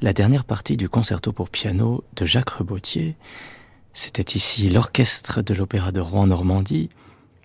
La 0.00 0.12
dernière 0.12 0.44
partie 0.44 0.76
du 0.76 0.88
concerto 0.88 1.32
pour 1.32 1.48
piano 1.48 2.04
de 2.14 2.26
Jacques 2.26 2.50
Rebautier. 2.50 3.16
C'était 3.92 4.36
ici 4.36 4.68
l'orchestre 4.68 5.42
de 5.42 5.54
l'Opéra 5.54 5.92
de 5.92 6.00
Rouen-Normandie, 6.00 6.90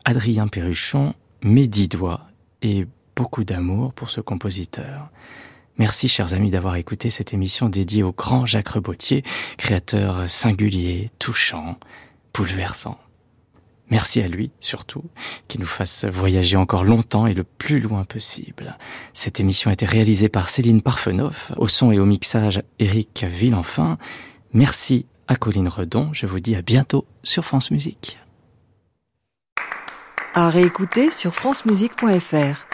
Adrien 0.04 0.48
Perruchon, 0.48 1.14
mes 1.44 1.68
dix 1.68 1.88
doigts 1.88 2.28
et 2.62 2.88
beaucoup 3.16 3.44
d'amour 3.44 3.94
pour 3.94 4.10
ce 4.10 4.20
compositeur. 4.20 5.10
Merci, 5.78 6.10
chers 6.10 6.34
amis, 6.34 6.52
d'avoir 6.52 6.76
écouté 6.76 7.10
cette 7.10 7.34
émission 7.34 7.70
dédiée 7.70 8.04
au 8.04 8.12
grand 8.12 8.46
Jacques 8.46 8.70
Rebautier, 8.70 9.24
créateur 9.58 10.30
singulier, 10.30 11.10
touchant, 11.20 11.78
bouleversant. 12.34 13.00
Merci 13.92 14.22
à 14.22 14.30
lui, 14.30 14.52
surtout, 14.62 15.04
qui 15.50 15.60
nous 15.60 15.66
fasse 15.66 16.06
voyager 16.06 16.56
encore 16.56 16.86
longtemps 16.86 17.28
et 17.28 17.34
le 17.34 17.44
plus 17.44 17.82
loin 17.82 18.06
possible. 18.06 18.78
Cette 19.12 19.42
émission 19.42 19.70
a 19.70 19.74
été 19.74 19.86
réalisée 19.86 20.30
par 20.30 20.48
Céline 20.48 20.82
Parfenoff, 20.82 21.52
au 21.58 21.68
son 21.68 21.92
et 21.92 22.00
au 22.00 22.06
mixage 22.06 22.64
Eric 22.80 23.26
Villenfin. 23.30 23.98
Merci 24.54 25.06
à 25.28 25.36
Colline 25.36 25.68
Redon. 25.68 26.10
Je 26.14 26.26
vous 26.26 26.40
dis 26.40 26.56
à 26.56 26.62
bientôt 26.62 27.06
sur 27.22 27.44
France 27.44 27.70
Musique. 27.70 28.18
À 30.34 30.50
réécouter 30.50 31.12
sur 31.12 31.36
francemusique.fr. 31.36 32.71